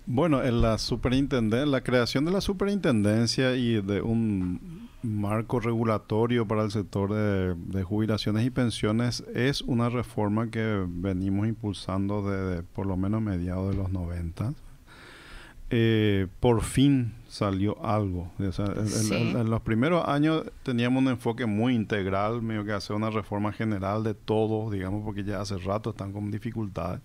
Bueno, 0.05 0.43
en 0.43 0.61
la 0.61 0.77
superintendencia, 0.77 1.65
la 1.65 1.83
creación 1.83 2.27
de 2.27 2.33
la 2.33 2.43
superintendencia 2.43 3.57
y 3.57 3.81
de 3.81 4.03
un 4.03 4.88
marco 5.03 5.61
regulatorio 5.61 6.47
para 6.47 6.65
el 6.65 6.71
sector 6.71 7.13
de, 7.13 7.83
jubilaciones 7.83 8.45
y 8.45 8.51
pensiones 8.51 9.25
es 9.35 9.63
una 9.63 9.89
reforma 9.89 10.51
que 10.51 10.85
venimos 10.89 11.47
impulsando 11.47 12.29
desde 12.29 12.63
por 12.63 12.87
lo 12.87 12.97
menos 12.97 13.23
mediados 13.23 13.71
de 13.71 13.77
los 13.77 13.91
90. 13.91 14.55
Eh, 15.71 16.27
por 16.41 16.63
fin 16.63 17.15
salió 17.29 17.85
algo. 17.85 18.33
en, 18.39 19.51
los 19.51 19.61
primeros 19.61 20.09
años 20.09 20.45
teníamos 20.63 21.03
un 21.03 21.11
enfoque 21.11 21.47
muy 21.47 21.75
integral, 21.75 22.43
medio 22.43 22.65
que 22.65 22.73
hacer 22.73 22.97
una 22.97 23.11
reforma 23.11 23.53
general 23.53 24.03
de 24.03 24.15
todo, 24.15 24.71
digamos, 24.71 25.05
porque 25.05 25.25
ya 25.25 25.41
hace 25.41 25.59
rato 25.59 25.91
están 25.91 26.13
con 26.13 26.31
dificultades. 26.31 27.01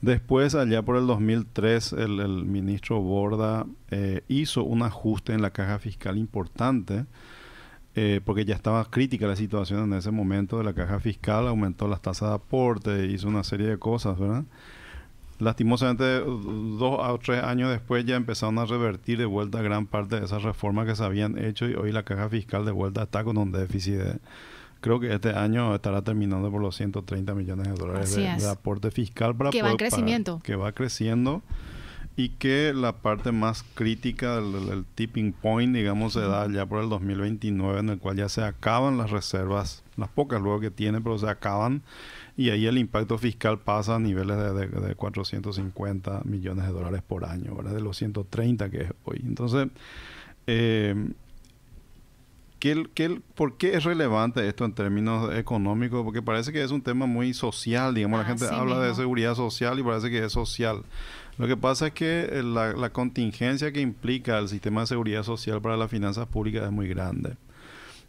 Después, 0.00 0.54
allá 0.54 0.82
por 0.82 0.96
el 0.96 1.06
2003, 1.06 1.92
el, 1.94 2.44
ministro 2.44 3.00
Borda 3.00 3.66
eh, 3.90 4.22
hizo 4.28 4.62
un 4.62 4.82
ajuste 4.82 5.32
en 5.32 5.42
la 5.42 5.50
caja 5.50 5.78
fiscal 5.80 6.16
importante, 6.16 7.04
eh, 7.96 8.20
porque 8.24 8.44
ya 8.44 8.54
estaba 8.54 8.84
crítica 8.84 9.26
la 9.26 9.34
situación 9.34 9.92
en 9.92 9.98
ese 9.98 10.12
momento 10.12 10.58
de 10.58 10.64
la 10.64 10.72
caja 10.72 11.00
fiscal, 11.00 11.48
aumentó 11.48 11.88
las 11.88 12.00
tasas 12.00 12.28
de 12.28 12.34
aporte, 12.36 13.06
hizo 13.06 13.26
una 13.26 13.42
serie 13.42 13.66
de 13.66 13.78
cosas, 13.78 14.16
¿verdad? 14.18 14.44
Lastimosamente, 15.40 16.20
dos 16.20 16.98
o 17.00 17.18
tres 17.18 17.42
años 17.42 17.70
después 17.70 18.04
ya 18.04 18.16
empezaron 18.16 18.58
a 18.58 18.66
revertir 18.66 19.18
de 19.18 19.24
vuelta 19.24 19.62
gran 19.62 19.86
parte 19.86 20.18
de 20.18 20.24
esas 20.24 20.42
reformas 20.42 20.86
que 20.86 20.96
se 20.96 21.04
habían 21.04 21.38
hecho 21.38 21.68
y 21.68 21.74
hoy 21.74 21.92
la 21.92 22.02
caja 22.02 22.28
fiscal 22.28 22.64
de 22.64 22.72
vuelta 22.72 23.04
está 23.04 23.22
con 23.22 23.36
un 23.38 23.52
déficit 23.52 23.94
de 23.94 24.18
creo 24.80 25.00
que 25.00 25.12
este 25.12 25.30
año 25.30 25.74
estará 25.74 26.02
terminando 26.02 26.50
por 26.50 26.60
los 26.60 26.76
130 26.76 27.34
millones 27.34 27.68
de 27.68 27.74
dólares 27.74 28.14
de, 28.14 28.48
aporte 28.48 28.90
fiscal 28.90 29.34
para 29.36 29.50
que 29.50 29.62
va 29.62 29.70
en 29.70 29.76
crecimiento. 29.76 30.40
que 30.42 30.56
va 30.56 30.72
creciendo 30.72 31.42
y 32.16 32.30
que 32.30 32.72
la 32.74 32.96
parte 32.96 33.30
más 33.30 33.64
crítica 33.74 34.40
del, 34.40 34.84
tipping 34.94 35.32
point 35.32 35.74
digamos 35.74 36.14
se 36.14 36.20
da 36.20 36.50
ya 36.50 36.66
por 36.66 36.82
el 36.82 36.88
2029 36.88 37.80
en 37.80 37.88
el 37.90 37.98
cual 37.98 38.16
ya 38.16 38.28
se 38.28 38.42
acaban 38.42 38.98
las 38.98 39.10
reservas 39.10 39.84
las 39.96 40.08
pocas 40.08 40.40
luego 40.40 40.60
que 40.60 40.70
tiene 40.70 41.00
pero 41.00 41.18
se 41.18 41.28
acaban. 41.28 41.82
Y 42.36 42.50
ahí 42.50 42.66
el 42.66 42.78
impacto 42.78 43.18
fiscal 43.18 43.58
pasa 43.58 43.96
a 43.96 43.98
niveles 43.98 44.36
de, 44.36 44.68
de 44.68 44.94
450 44.94 46.22
millones 46.24 46.66
de 46.66 46.72
dólares 46.72 47.02
por 47.06 47.24
año 47.24 47.56
¿verdad? 47.56 47.72
de 47.72 47.80
los 47.80 47.96
130 47.96 48.70
que 48.70 48.82
es 48.82 48.92
hoy. 49.04 49.20
Entonces 49.24 49.68
eh, 50.46 50.94
¿Qué, 52.58 53.20
por 53.36 53.56
qué 53.56 53.76
es 53.76 53.84
relevante 53.84 54.46
esto 54.48 54.64
en 54.64 54.72
términos 54.72 55.32
económicos? 55.36 56.02
Porque 56.02 56.22
parece 56.22 56.52
que 56.52 56.62
es 56.62 56.72
un 56.72 56.82
tema 56.82 57.06
muy 57.06 57.32
social, 57.32 57.94
digamos, 57.94 58.18
la 58.18 58.24
gente 58.24 58.46
habla 58.46 58.80
de 58.80 58.94
seguridad 58.94 59.36
social 59.36 59.78
y 59.78 59.82
parece 59.82 60.10
que 60.10 60.24
es 60.24 60.32
social. 60.32 60.82
Lo 61.38 61.46
que 61.46 61.56
pasa 61.56 61.88
es 61.88 61.92
que 61.92 62.28
eh, 62.32 62.42
la, 62.42 62.72
la, 62.72 62.90
contingencia 62.90 63.70
que 63.70 63.80
implica 63.80 64.38
el 64.38 64.48
sistema 64.48 64.80
de 64.80 64.88
seguridad 64.88 65.22
social 65.22 65.62
para 65.62 65.76
las 65.76 65.88
finanzas 65.88 66.26
públicas 66.26 66.64
es 66.64 66.72
muy 66.72 66.88
grande. 66.88 67.36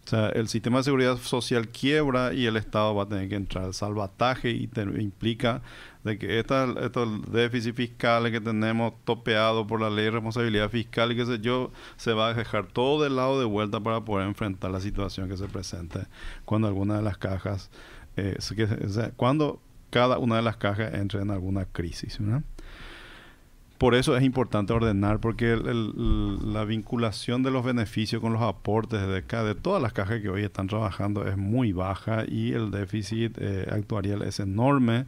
O 0.05 0.09
sea, 0.09 0.29
el 0.29 0.47
sistema 0.47 0.79
de 0.79 0.85
seguridad 0.85 1.17
social 1.17 1.67
quiebra 1.67 2.33
y 2.33 2.47
el 2.47 2.57
Estado 2.57 2.95
va 2.95 3.03
a 3.03 3.07
tener 3.07 3.29
que 3.29 3.35
entrar. 3.35 3.65
al 3.65 3.75
salvataje 3.75 4.49
y 4.49 4.67
implica 4.99 5.61
de 6.03 6.17
que 6.17 6.39
estos 6.39 7.31
déficits 7.31 7.75
fiscales 7.75 8.31
que 8.31 8.39
tenemos 8.39 8.93
topeado 9.03 9.67
por 9.67 9.81
la 9.81 9.89
ley 9.89 10.05
de 10.05 10.11
responsabilidad 10.11 10.69
fiscal 10.69 11.11
y 11.11 11.15
que 11.15 11.25
sé 11.25 11.39
yo, 11.39 11.71
se 11.97 12.13
va 12.13 12.29
a 12.29 12.33
dejar 12.33 12.67
todo 12.67 13.03
del 13.03 13.17
lado 13.17 13.39
de 13.39 13.45
vuelta 13.45 13.79
para 13.79 14.01
poder 14.01 14.27
enfrentar 14.27 14.71
la 14.71 14.79
situación 14.79 15.27
que 15.27 15.37
se 15.37 15.47
presente 15.47 16.07
cuando 16.45 16.67
alguna 16.67 16.97
de 16.97 17.01
las 17.01 17.17
cajas, 17.17 17.69
eh, 18.15 18.37
cuando 19.17 19.61
cada 19.89 20.17
una 20.19 20.37
de 20.37 20.41
las 20.41 20.57
cajas 20.57 20.93
entre 20.93 21.21
en 21.21 21.31
alguna 21.31 21.65
crisis. 21.65 22.19
Por 23.77 23.95
eso 23.95 24.15
es 24.17 24.23
importante 24.23 24.73
ordenar, 24.73 25.19
porque 25.19 25.55
la 25.55 26.65
vinculación 26.65 27.43
de 27.43 27.51
los 27.51 27.63
beneficios 27.63 28.21
con 28.21 28.33
los 28.33 28.41
aportes 28.41 29.01
de, 29.01 29.21
de 29.21 29.55
todas 29.55 29.81
las 29.81 29.93
cajas 29.93 30.21
que 30.21 30.29
hoy 30.29 30.43
están 30.43 30.67
trabajando 30.67 31.25
es 31.25 31.37
muy 31.37 31.71
baja 31.71 32.25
y 32.27 32.51
el 32.51 32.71
déficit 32.71 33.37
eh, 33.39 33.67
actuarial 33.71 34.21
es 34.23 34.41
enorme 34.41 35.05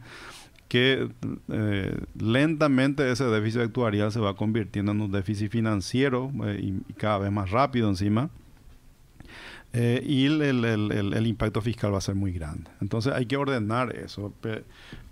que 0.72 1.10
eh, 1.52 2.00
lentamente 2.18 3.12
ese 3.12 3.24
déficit 3.26 3.60
actuarial 3.60 4.10
se 4.10 4.20
va 4.20 4.36
convirtiendo 4.36 4.92
en 4.92 5.02
un 5.02 5.12
déficit 5.12 5.52
financiero 5.52 6.32
eh, 6.46 6.60
y, 6.62 6.92
cada 6.94 7.18
vez 7.18 7.30
más 7.30 7.50
rápido 7.50 7.90
encima. 7.90 8.30
Eh, 9.74 10.02
y 10.02 10.24
el, 10.24 11.26
impacto 11.26 11.60
fiscal 11.60 11.92
va 11.92 11.98
a 11.98 12.00
ser 12.00 12.14
muy 12.14 12.32
grande. 12.32 12.70
Entonces 12.80 13.12
hay 13.12 13.26
que 13.26 13.36
ordenar 13.36 13.94
eso. 13.94 14.32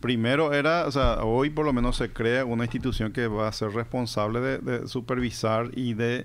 primero 0.01 0.55
era, 0.55 0.87
o 0.87 0.93
sea, 0.93 1.25
hoy 1.25 1.51
por 1.51 1.67
lo 1.67 1.75
menos 1.75 1.97
se 1.97 2.11
crea 2.11 2.47
una 2.47 2.65
institución 2.65 3.13
que 3.13 3.27
va 3.27 3.47
a 3.47 3.53
ser 3.53 3.73
responsable 3.73 4.41
de 4.41 4.89
supervisar 4.89 5.73
y 5.77 5.93
de 5.93 6.25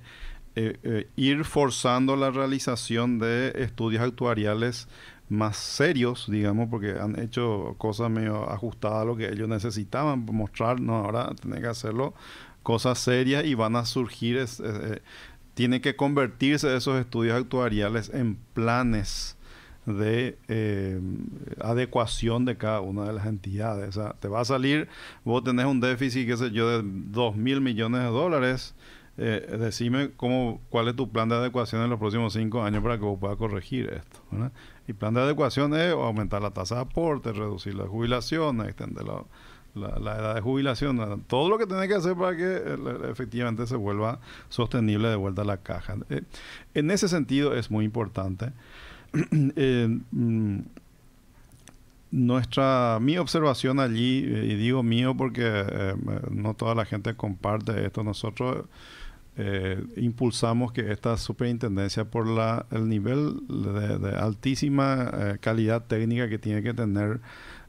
ir 1.18 1.44
forzando 1.44 2.16
la 2.16 2.32
realización 2.32 3.20
de 3.20 3.52
estudios 3.58 4.02
actuariales 4.02 4.88
más 5.30 5.58
serios, 5.58 6.30
digamos, 6.30 6.70
porque 6.70 6.92
han 7.00 7.20
hecho 7.20 7.76
cosas 7.78 8.10
medio 8.10 8.50
ajustadas 8.50 9.02
a 9.02 9.06
lo 9.06 9.16
que 9.16 9.30
ellos 9.30 9.50
necesitaban, 9.50 10.26
mostrar, 10.26 10.80
no, 10.80 10.98
ahora 10.98 11.34
tienen 11.42 11.62
que 11.62 11.68
hacerlo 11.68 12.14
cosas 12.66 12.98
serias 12.98 13.46
y 13.46 13.54
van 13.54 13.76
a 13.76 13.86
surgir, 13.86 14.38
eh, 14.38 15.02
tiene 15.54 15.82
que 15.82 15.96
convertirse 15.96 16.76
esos 16.76 17.00
estudios 17.00 17.38
actuariales 17.38 18.10
en 18.12 18.38
planes 18.56 19.38
de 19.86 20.40
eh, 20.48 21.00
adecuación 21.62 22.44
de 22.44 22.58
cada 22.58 22.82
una 22.82 23.04
de 23.04 23.14
las 23.14 23.28
entidades. 23.28 23.90
O 23.90 24.02
sea, 24.02 24.14
te 24.20 24.28
va 24.28 24.42
a 24.42 24.46
salir, 24.46 24.90
vos 25.24 25.44
tenés 25.44 25.68
un 25.68 25.80
déficit, 25.80 26.28
qué 26.28 26.38
sé 26.38 26.50
yo, 26.50 26.82
de 26.82 26.82
2 26.84 27.36
mil 27.36 27.62
millones 27.62 28.02
de 28.02 28.08
dólares. 28.08 28.74
Eh, 29.18 29.56
decime 29.58 30.12
cómo, 30.18 30.62
cuál 30.70 30.90
es 30.90 30.96
tu 30.96 31.10
plan 31.10 31.30
de 31.30 31.36
adecuación 31.36 31.82
en 31.82 31.90
los 31.90 32.00
próximos 32.00 32.34
cinco 32.34 32.64
años 32.64 32.84
para 32.84 32.98
que 32.98 33.06
vos 33.06 33.18
puedas 33.18 33.38
corregir 33.38 33.90
esto. 33.90 34.20
Y 34.88 34.94
plan 34.94 35.14
de 35.14 35.22
adecuación 35.22 35.74
es 35.74 35.94
aumentar 35.94 36.42
la 36.42 36.52
tasa 36.52 36.76
de 36.76 36.82
aporte, 36.82 37.32
reducir 37.32 37.76
la 37.76 37.88
jubilación, 37.88 38.62
extender 38.62 39.06
la, 39.74 40.16
edad 40.18 40.36
de 40.36 40.42
jubilación, 40.42 41.24
todo 41.28 41.50
lo 41.50 41.58
que 41.58 41.66
tiene 41.66 41.88
que 41.88 41.96
hacer 41.96 42.16
para 42.16 42.36
que 42.36 42.44
eh, 42.44 42.78
efectivamente 43.10 43.66
se 43.68 43.76
vuelva 43.78 44.20
sostenible 44.50 45.08
de 45.08 45.16
vuelta 45.16 45.44
a 45.44 45.46
la 45.46 45.58
caja. 45.58 45.96
Eh, 46.10 46.22
en 46.74 46.92
ese 46.92 47.08
sentido 47.08 47.56
es 47.56 47.72
muy 47.72 47.86
importante. 47.86 48.52
Eh, 49.56 49.88
mm, 50.12 50.60
nuestra 52.12 53.00
mi 53.02 53.18
observación 53.18 53.80
allí 53.80 54.20
y 54.20 54.56
digo 54.56 54.84
mío 54.84 55.16
porque 55.18 55.96
no 56.32 56.54
toda 56.54 56.76
la 56.76 56.86
gente 56.86 57.16
comparte 57.16 57.86
esto 57.86 58.04
nosotros 58.04 58.66
eh, 59.38 59.84
impulsamos 59.98 60.72
que 60.72 60.92
esta 60.92 61.18
superintendencia, 61.18 62.06
por 62.06 62.26
la, 62.26 62.66
el 62.72 62.88
nivel 62.88 63.42
de, 63.50 64.16
altísima 64.18 65.12
eh, 65.14 65.38
calidad 65.42 65.84
técnica 65.86 66.30
que 66.30 66.40
tiene 66.40 66.64
que 66.64 66.74
tener, 66.74 67.20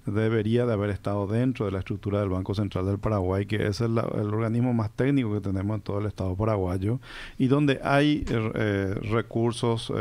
debería 0.06 0.64
de 0.64 0.72
haber 0.72 0.90
estado 0.90 1.26
dentro 1.26 1.66
de 1.66 1.72
la 1.72 1.80
estructura 1.80 2.20
del 2.20 2.28
Banco 2.28 2.54
Central 2.54 2.86
del 2.86 3.00
Paraguay, 3.00 3.46
que 3.46 3.66
es 3.66 3.80
el, 3.80 3.98
organismo 3.98 4.72
más 4.74 4.92
técnico 4.92 5.34
que 5.34 5.40
tenemos 5.40 5.74
en 5.74 5.80
todo 5.80 5.98
el 5.98 6.06
Estado 6.06 6.36
paraguayo, 6.36 7.00
y 7.36 7.48
donde 7.48 7.80
hay 7.82 8.24
eh, 8.28 8.94
recursos, 9.10 9.92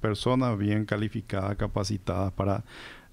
personas 0.00 0.56
bien 0.56 0.86
calificadas, 0.86 1.56
capacitadas 1.56 2.32
para 2.32 2.64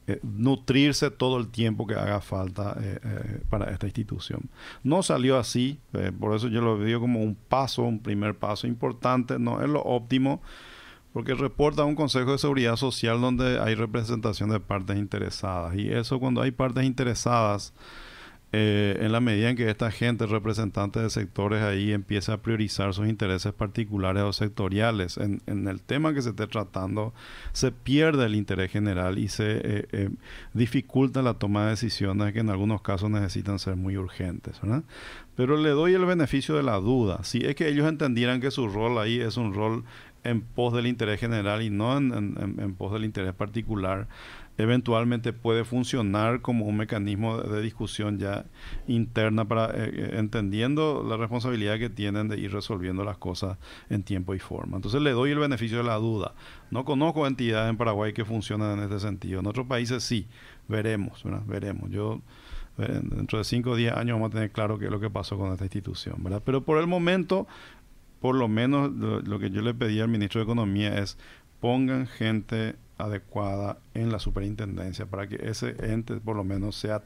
eh, 0.10 0.22
nutrirse 0.24 1.12
todo 1.12 1.38
el 1.38 1.50
tiempo 1.50 1.86
que 1.86 1.96
haga 1.96 2.22
falta 2.22 2.78
eh, 2.80 2.98
eh, 3.04 3.42
para 3.50 3.72
esta 3.72 3.88
institución. 3.88 4.50
No 4.82 5.04
salió 5.04 5.38
así, 5.38 5.80
por 6.18 6.34
eso 6.34 6.48
yo 6.48 6.62
lo 6.62 6.78
veo 6.78 7.02
como 7.02 7.22
un 7.22 7.36
paso, 7.36 7.82
un 7.82 8.00
primer 8.00 8.34
paso 8.34 8.68
importante, 8.68 9.38
no 9.38 9.62
es 9.62 9.68
lo 9.68 9.82
óptimo, 9.82 10.42
porque 11.12 11.34
reporta 11.34 11.84
un 11.84 11.96
Consejo 11.96 12.32
de 12.32 12.38
Seguridad 12.38 12.78
Social 12.78 13.20
donde 13.20 13.60
hay 13.60 13.76
representación 13.76 14.50
de 14.50 14.62
partes 14.62 14.98
interesadas. 14.98 15.76
Y 15.76 15.90
eso 15.90 16.22
cuando 16.22 16.42
hay 16.42 16.52
partes 16.52 16.86
interesadas, 16.86 17.74
eh, 18.54 18.98
en 19.02 19.12
la 19.12 19.20
medida 19.20 19.50
en 19.50 19.58
que 19.58 19.70
esta 19.70 19.92
gente, 19.92 20.26
representantes 20.26 21.04
de 21.04 21.10
sectores 21.10 21.62
ahí, 21.62 21.92
empieza 21.92 22.34
a 22.34 22.38
priorizar 22.38 22.94
sus 22.94 23.08
intereses 23.08 23.52
particulares 23.52 24.24
o 24.24 24.32
sectoriales 24.32 25.18
en, 25.18 25.42
el 25.68 25.82
tema 25.82 26.14
que 26.14 26.22
se 26.22 26.30
esté 26.30 26.48
tratando, 26.48 27.14
se 27.52 27.72
pierde 27.72 28.26
el 28.26 28.36
interés 28.36 28.72
general 28.72 29.20
y 29.20 29.28
se 29.28 29.58
eh, 29.58 29.88
eh, 29.92 30.10
dificulta 30.54 31.22
la 31.22 31.34
toma 31.34 31.66
de 31.66 31.72
decisiones 31.72 32.32
que 32.32 32.40
en 32.40 32.50
algunos 32.50 32.82
casos 32.82 33.10
necesitan 33.10 33.60
ser 33.60 33.76
muy 33.76 33.98
urgentes. 33.98 34.62
Pero 35.36 35.58
le 35.58 35.70
doy 35.70 35.94
el 35.94 36.06
beneficio 36.06 36.56
de 36.56 36.64
la 36.64 36.78
duda. 36.78 37.24
Si 37.24 37.40
es 37.40 37.54
que 37.56 37.68
ellos 37.68 37.88
entendieran 37.88 38.40
que 38.40 38.50
su 38.50 38.70
rol 38.70 38.98
ahí 38.98 39.20
es 39.20 39.36
un 39.36 39.54
rol 39.54 39.84
en 40.24 40.42
pos 40.42 40.74
del 40.74 40.88
interés 40.88 41.20
general 41.20 41.62
y 41.62 41.70
no 41.70 41.98
en, 41.98 42.76
pos 42.78 42.92
del 42.94 43.06
interés 43.06 43.34
particular, 43.34 44.08
eventualmente 44.58 45.34
puede 45.34 45.64
funcionar 45.64 46.42
como 46.42 46.66
un 46.66 46.78
mecanismo 46.78 47.38
de, 47.38 47.62
discusión 47.62 48.18
ya 48.18 48.46
interna 48.88 49.48
para 49.48 49.68
eh, 49.68 49.92
eh, 49.94 50.10
entendiendo 50.14 51.06
la 51.08 51.18
responsabilidad 51.18 51.78
que 51.78 51.90
tienen 51.90 52.28
de 52.28 52.40
ir 52.40 52.52
resolviendo 52.52 53.04
las 53.04 53.18
cosas 53.18 53.58
en 53.90 54.04
tiempo 54.04 54.34
y 54.34 54.40
forma. 54.40 54.78
Entonces 54.78 55.02
le 55.02 55.12
doy 55.12 55.32
el 55.32 55.40
beneficio 55.40 55.78
de 55.78 55.84
la 55.84 55.96
duda. 55.96 56.34
No 56.72 56.86
conozco 56.86 57.28
entidades 57.28 57.70
en 57.70 57.78
Paraguay 57.78 58.14
que 58.14 58.26
funcionan 58.26 58.78
en 58.78 58.84
este 58.86 59.00
sentido. 59.00 59.40
En 59.40 59.48
otros 59.48 59.68
países 59.68 60.04
sí, 60.04 60.28
veremos, 60.68 61.24
veremos. 61.46 61.90
Yo 61.92 62.22
eh, 62.78 63.00
dentro 63.04 63.38
de 63.38 63.44
5 63.44 63.72
o 63.72 63.76
10 63.76 63.94
años 63.94 64.16
vamos 64.16 64.32
a 64.32 64.34
tener 64.34 64.52
claro 64.52 64.78
qué 64.80 64.86
es 64.86 64.92
lo 64.92 65.00
que 65.00 65.10
pasó 65.10 65.38
con 65.38 65.52
esta 65.52 65.66
institución, 65.66 66.16
¿verdad? 66.24 66.42
Pero 66.44 66.64
por 66.64 66.80
el 66.80 66.88
momento 66.88 67.48
por 68.20 68.36
lo 68.36 68.48
menos 68.48 68.92
lo, 68.92 69.40
que 69.40 69.50
yo 69.50 69.62
le 69.62 69.74
pedí 69.74 70.00
al 70.00 70.08
ministro 70.08 70.40
de 70.40 70.46
Economía 70.46 70.98
es 71.00 71.18
pongan 71.60 72.08
gente 72.08 72.76
adecuada 72.98 73.78
en 73.94 74.12
la 74.12 74.20
superintendencia 74.20 75.06
para 75.06 75.28
que 75.28 75.36
ese 75.50 75.76
ente 75.80 76.16
por 76.16 76.36
lo 76.36 76.44
menos 76.44 76.76
sea 76.76 77.04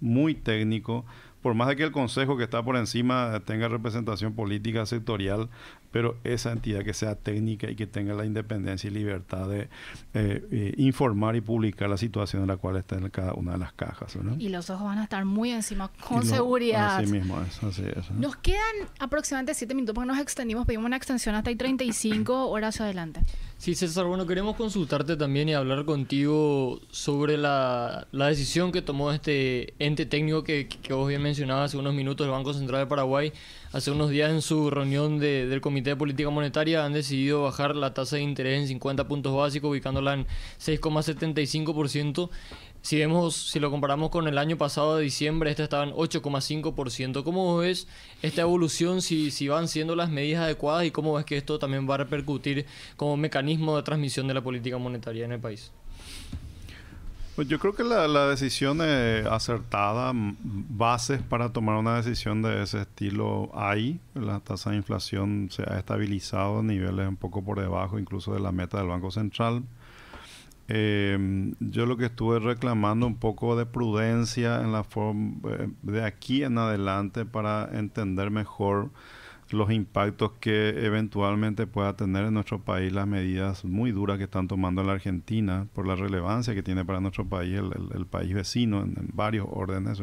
muy 0.00 0.34
técnico, 0.34 1.04
por 1.42 1.54
más 1.54 1.68
de 1.68 1.76
que 1.76 1.82
el 1.82 1.92
consejo 1.92 2.36
que 2.36 2.44
está 2.44 2.62
por 2.62 2.76
encima 2.76 3.40
tenga 3.44 3.68
representación 3.68 4.34
política 4.34 4.86
sectorial, 4.86 5.48
pero 5.90 6.16
esa 6.24 6.52
entidad 6.52 6.84
que 6.84 6.94
sea 6.94 7.16
técnica 7.16 7.68
y 7.70 7.76
que 7.76 7.86
tenga 7.86 8.14
la 8.14 8.24
independencia 8.24 8.88
y 8.88 8.92
libertad 8.92 9.48
de 9.48 9.68
eh, 10.14 10.46
eh, 10.50 10.74
informar 10.76 11.34
y 11.36 11.40
publicar 11.40 11.88
la 11.88 11.96
situación 11.96 12.42
en 12.42 12.48
la 12.48 12.56
cual 12.56 12.76
está 12.76 12.96
en 12.96 13.10
cada 13.10 13.34
una 13.34 13.52
de 13.52 13.58
las 13.58 13.72
cajas. 13.72 14.16
Y 14.38 14.48
los 14.48 14.70
ojos 14.70 14.84
van 14.84 14.98
a 14.98 15.04
estar 15.04 15.24
muy 15.24 15.50
encima, 15.50 15.90
con 16.08 16.24
seguridad. 16.24 16.98
Así 16.98 17.10
mismo 17.10 17.40
es, 17.42 17.62
así 17.62 17.84
es. 17.84 18.10
Nos 18.12 18.36
quedan 18.36 18.60
aproximadamente 19.00 19.54
siete 19.54 19.74
minutos 19.74 19.94
porque 19.94 20.08
nos 20.08 20.18
extendimos, 20.18 20.64
pedimos 20.64 20.86
una 20.86 20.96
extensión 20.96 21.34
hasta 21.34 21.50
ahí 21.50 21.56
35 21.56 22.48
horas 22.48 22.80
adelante. 22.80 23.20
Sí, 23.62 23.76
César, 23.76 24.06
bueno, 24.06 24.26
queremos 24.26 24.56
consultarte 24.56 25.16
también 25.16 25.48
y 25.48 25.54
hablar 25.54 25.84
contigo 25.84 26.80
sobre 26.90 27.36
la, 27.36 28.08
la 28.10 28.26
decisión 28.26 28.72
que 28.72 28.82
tomó 28.82 29.12
este 29.12 29.74
ente 29.78 30.04
técnico 30.04 30.42
que, 30.42 30.66
que 30.66 30.92
vos 30.92 31.08
bien 31.08 31.22
mencionabas 31.22 31.66
hace 31.66 31.76
unos 31.76 31.94
minutos, 31.94 32.24
el 32.24 32.32
Banco 32.32 32.54
Central 32.54 32.80
de 32.80 32.86
Paraguay, 32.88 33.32
hace 33.72 33.92
unos 33.92 34.10
días 34.10 34.32
en 34.32 34.42
su 34.42 34.68
reunión 34.68 35.20
del 35.20 35.60
Comité 35.60 35.90
de 35.90 35.96
Política 35.96 36.28
Monetaria 36.28 36.84
han 36.84 36.92
decidido 36.92 37.44
bajar 37.44 37.76
la 37.76 37.94
tasa 37.94 38.16
de 38.16 38.22
interés 38.22 38.62
en 38.62 38.66
50 38.66 39.06
puntos 39.06 39.32
básicos, 39.32 39.70
ubicándola 39.70 40.14
en 40.14 40.26
6,75%. 40.60 42.30
Si 42.82 42.98
vemos, 42.98 43.36
si 43.36 43.60
lo 43.60 43.70
comparamos 43.70 44.10
con 44.10 44.26
el 44.26 44.38
año 44.38 44.58
pasado 44.58 44.96
de 44.96 45.04
diciembre, 45.04 45.50
esta 45.50 45.62
estaba 45.62 45.84
en 45.84 45.92
8,5%. 45.92 47.22
¿Cómo 47.22 47.56
ves 47.58 47.86
esta 48.22 48.42
evolución, 48.42 49.02
si, 49.02 49.30
si 49.30 49.46
van 49.46 49.68
siendo 49.68 49.94
las 49.94 50.10
medidas 50.10 50.42
adecuadas 50.42 50.84
y 50.84 50.90
cómo 50.90 51.14
ves 51.14 51.24
que 51.24 51.36
esto 51.36 51.60
también 51.60 51.88
va 51.88 51.94
a 51.94 51.98
repercutir 51.98 52.66
como 52.96 53.16
mecanismo 53.16 53.76
de 53.76 53.84
transmisión 53.84 54.26
de 54.26 54.34
la 54.34 54.40
política 54.40 54.78
monetaria 54.78 55.24
en 55.24 55.32
el 55.32 55.40
país? 55.40 55.70
Pues 57.36 57.48
yo 57.48 57.58
creo 57.60 57.74
que 57.74 57.84
la, 57.84 58.08
la 58.08 58.26
decisión 58.26 58.80
acertada, 58.82 60.12
bases 60.12 61.22
para 61.22 61.50
tomar 61.50 61.76
una 61.76 61.96
decisión 61.96 62.42
de 62.42 62.62
ese 62.62 62.82
estilo 62.82 63.50
hay. 63.54 64.00
La 64.14 64.40
tasa 64.40 64.70
de 64.70 64.76
inflación 64.76 65.48
se 65.50 65.62
ha 65.62 65.78
estabilizado 65.78 66.58
a 66.58 66.62
niveles 66.62 67.08
un 67.08 67.16
poco 67.16 67.42
por 67.42 67.58
debajo 67.58 67.98
incluso 67.98 68.34
de 68.34 68.40
la 68.40 68.52
meta 68.52 68.78
del 68.78 68.88
Banco 68.88 69.10
Central. 69.10 69.62
Eh, 70.74 71.52
yo 71.60 71.84
lo 71.84 71.98
que 71.98 72.06
estuve 72.06 72.38
reclamando 72.38 73.06
un 73.06 73.16
poco 73.16 73.56
de 73.56 73.66
prudencia 73.66 74.62
en 74.62 74.72
la 74.72 74.84
forma 74.84 75.36
eh, 75.50 75.68
de 75.82 76.02
aquí 76.02 76.44
en 76.44 76.56
adelante 76.56 77.26
para 77.26 77.68
entender 77.74 78.30
mejor 78.30 78.88
los 79.50 79.70
impactos 79.70 80.32
que 80.40 80.70
eventualmente 80.86 81.66
pueda 81.66 81.94
tener 81.94 82.24
en 82.24 82.32
nuestro 82.32 82.58
país 82.58 82.90
las 82.90 83.06
medidas 83.06 83.66
muy 83.66 83.92
duras 83.92 84.16
que 84.16 84.24
están 84.24 84.48
tomando 84.48 84.80
en 84.80 84.86
la 84.86 84.94
Argentina 84.94 85.66
por 85.74 85.86
la 85.86 85.94
relevancia 85.94 86.54
que 86.54 86.62
tiene 86.62 86.86
para 86.86 87.00
nuestro 87.00 87.26
país 87.26 87.60
el, 87.94 88.06
país 88.06 88.32
vecino 88.32 88.82
en, 88.82 89.10
varios 89.12 89.46
órdenes, 89.50 90.00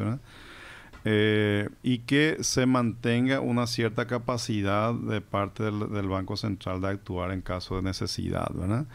eh, 1.04 1.68
y 1.82 1.98
que 1.98 2.36
se 2.42 2.66
mantenga 2.66 3.40
una 3.40 3.66
cierta 3.66 4.06
capacidad 4.06 4.94
de 4.94 5.20
parte 5.20 5.64
del, 5.64 5.90
del, 5.90 6.06
Banco 6.06 6.36
Central 6.36 6.80
de 6.80 6.88
actuar 6.90 7.32
en 7.32 7.40
caso 7.40 7.74
de 7.74 7.82
necesidad, 7.82 8.52
¿verdad? 8.54 8.86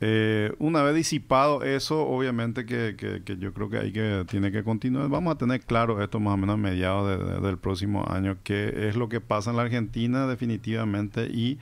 Eh, 0.00 0.52
una 0.58 0.82
vez 0.82 0.94
disipado 0.94 1.62
eso, 1.62 2.06
obviamente 2.06 2.66
que, 2.66 2.96
que, 2.96 3.36
yo 3.38 3.54
creo 3.54 3.70
que 3.70 3.78
hay 3.78 3.92
que 3.92 4.24
tiene 4.28 4.50
que 4.52 4.64
continuar. 4.64 5.08
Vamos 5.08 5.34
a 5.34 5.38
tener 5.38 5.60
claro 5.60 6.02
esto 6.02 6.20
más 6.20 6.34
o 6.34 6.36
menos 6.36 6.54
a 6.54 6.56
mediados 6.56 7.42
del 7.42 7.58
próximo 7.58 8.04
año, 8.08 8.36
qué 8.42 8.88
es 8.88 8.96
lo 8.96 9.08
que 9.08 9.20
pasa 9.20 9.50
en 9.50 9.56
la 9.56 9.62
Argentina 9.62 10.26
definitivamente 10.26 11.26
y 11.26 11.58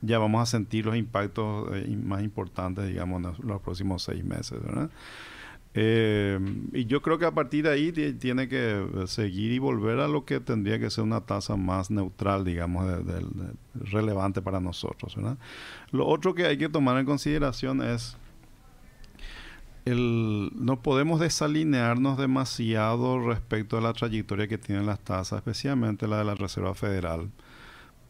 ya 0.00 0.18
vamos 0.18 0.42
a 0.42 0.46
sentir 0.46 0.86
los 0.86 0.96
impactos 0.96 1.68
eh, 1.74 1.96
más 2.02 2.22
importantes, 2.22 2.86
digamos, 2.88 3.22
en 3.22 3.48
los 3.48 3.62
próximos 3.62 4.02
seis 4.02 4.24
meses, 4.24 4.62
¿verdad? 4.62 4.90
Eh, 5.74 6.38
y 6.72 6.84
yo 6.84 7.00
creo 7.00 7.18
que 7.18 7.24
a 7.24 7.30
partir 7.30 7.64
de 7.64 7.70
ahí 7.70 7.92
tiene 7.92 8.48
que 8.48 8.86
seguir 9.06 9.52
y 9.52 9.58
volver 9.58 10.00
a 10.00 10.08
lo 10.08 10.24
que 10.24 10.38
tendría 10.40 10.78
que 10.78 10.90
ser 10.90 11.04
una 11.04 11.22
tasa 11.22 11.56
más 11.56 11.90
neutral, 11.90 12.44
digamos, 12.44 12.86
relevante 13.74 14.42
para 14.42 14.60
nosotros. 14.60 15.16
Lo 15.90 16.06
otro 16.06 16.34
que 16.34 16.46
hay 16.46 16.58
que 16.58 16.68
tomar 16.68 16.98
en 16.98 17.06
consideración 17.06 17.82
es 17.82 18.16
el, 19.84 20.50
no 20.54 20.82
podemos 20.82 21.20
desalinearnos 21.20 22.18
demasiado 22.18 23.20
respecto 23.26 23.78
a 23.78 23.80
la 23.80 23.92
trayectoria 23.94 24.46
que 24.46 24.58
tienen 24.58 24.86
las 24.86 25.00
tasas, 25.00 25.38
especialmente 25.38 26.06
la 26.06 26.18
de 26.18 26.24
la 26.24 26.34
Reserva 26.34 26.74
Federal 26.74 27.30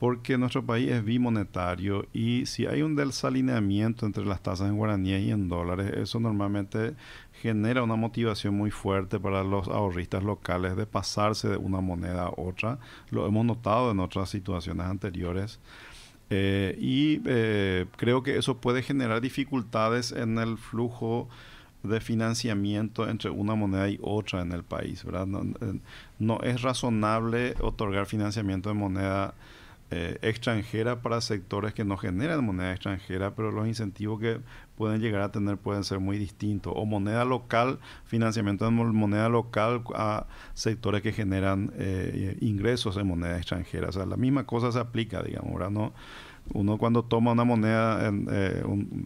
porque 0.03 0.37
nuestro 0.37 0.67
país 0.67 0.91
es 0.91 1.05
bimonetario 1.05 2.07
y 2.13 2.47
si 2.47 2.67
hay 2.67 2.83
un 2.83 2.97
desalineamiento 2.97 4.05
entre 4.05 4.25
las 4.25 4.43
tasas 4.43 4.69
en 4.69 4.77
guaraníes 4.77 5.23
y 5.23 5.31
en 5.31 5.49
dólares, 5.49 5.93
eso 5.95 6.19
normalmente 6.19 6.97
genera 7.41 7.85
una 7.85 7.95
motivación 7.95 8.57
muy 8.57 8.73
fuerte 8.73 9.21
para 9.21 9.45
los 9.45 9.69
ahorristas 9.69 10.25
locales 10.25 10.75
de 10.75 10.87
pasarse 10.87 11.49
de 11.49 11.57
una 11.57 11.81
moneda 11.81 12.25
a 12.25 12.33
otra. 12.37 12.81
Lo 13.11 13.29
hemos 13.29 13.47
notado 13.47 13.93
en 13.93 14.01
otras 14.01 14.29
situaciones 14.29 14.85
anteriores. 14.87 15.61
Eh, 16.31 16.77
y 16.81 17.21
eh, 17.25 17.87
creo 17.97 18.25
que 18.25 18.39
eso 18.39 18.57
puede 18.57 18.83
generar 18.83 19.21
dificultades 19.21 20.11
en 20.11 20.37
el 20.37 20.59
flujo 20.59 21.29
de 21.85 22.01
financiamiento 22.01 23.09
entre 23.09 23.31
una 23.31 23.55
moneda 23.55 23.89
y 23.89 24.01
otra 24.03 24.41
en 24.41 24.51
el 24.51 24.65
país. 24.65 25.05
¿verdad? 25.05 25.29
No, 25.29 25.43
eh, 25.43 25.79
no 26.19 26.41
es 26.41 26.61
razonable 26.61 27.55
otorgar 27.61 28.07
financiamiento 28.07 28.69
de 28.69 28.75
moneda 28.75 29.35
eh, 29.93 30.19
extranjera 30.23 31.03
para 31.03 31.21
sectores 31.21 31.75
que 31.75 31.85
no 31.85 31.99
generan 31.99 32.43
moneda 32.45 32.73
extranjera, 32.73 33.35
pero 33.35 33.53
los 33.53 33.67
incentivos 33.67 34.19
que 34.21 34.41
pueden 34.75 35.03
llegar 35.03 35.21
a 35.21 35.31
tener 35.31 35.59
pueden 35.59 35.85
ser 35.85 36.01
muy 36.01 36.17
distintos. 36.17 36.73
O 36.75 36.87
moneda 36.87 37.27
local, 37.27 37.79
financiamiento 38.07 38.65
de 38.65 38.71
moneda 38.71 39.29
local 39.29 39.83
a 39.95 40.27
sectores 40.55 41.03
que 41.03 41.13
generan 41.13 41.73
eh, 41.77 42.39
ingresos 42.41 42.97
en 42.97 43.07
moneda 43.07 43.37
extranjera. 43.37 43.91
O 43.91 43.93
sea, 43.93 44.07
la 44.07 44.17
misma 44.17 44.47
cosa 44.47 44.73
se 44.73 44.79
aplica, 44.79 45.23
digamos, 45.23 45.53
ahora 45.53 45.69
no 45.69 45.93
uno 46.55 46.77
cuando 46.77 47.05
toma 47.05 47.33
una 47.33 47.45
moneda 47.45 48.11
eh, 48.31 48.63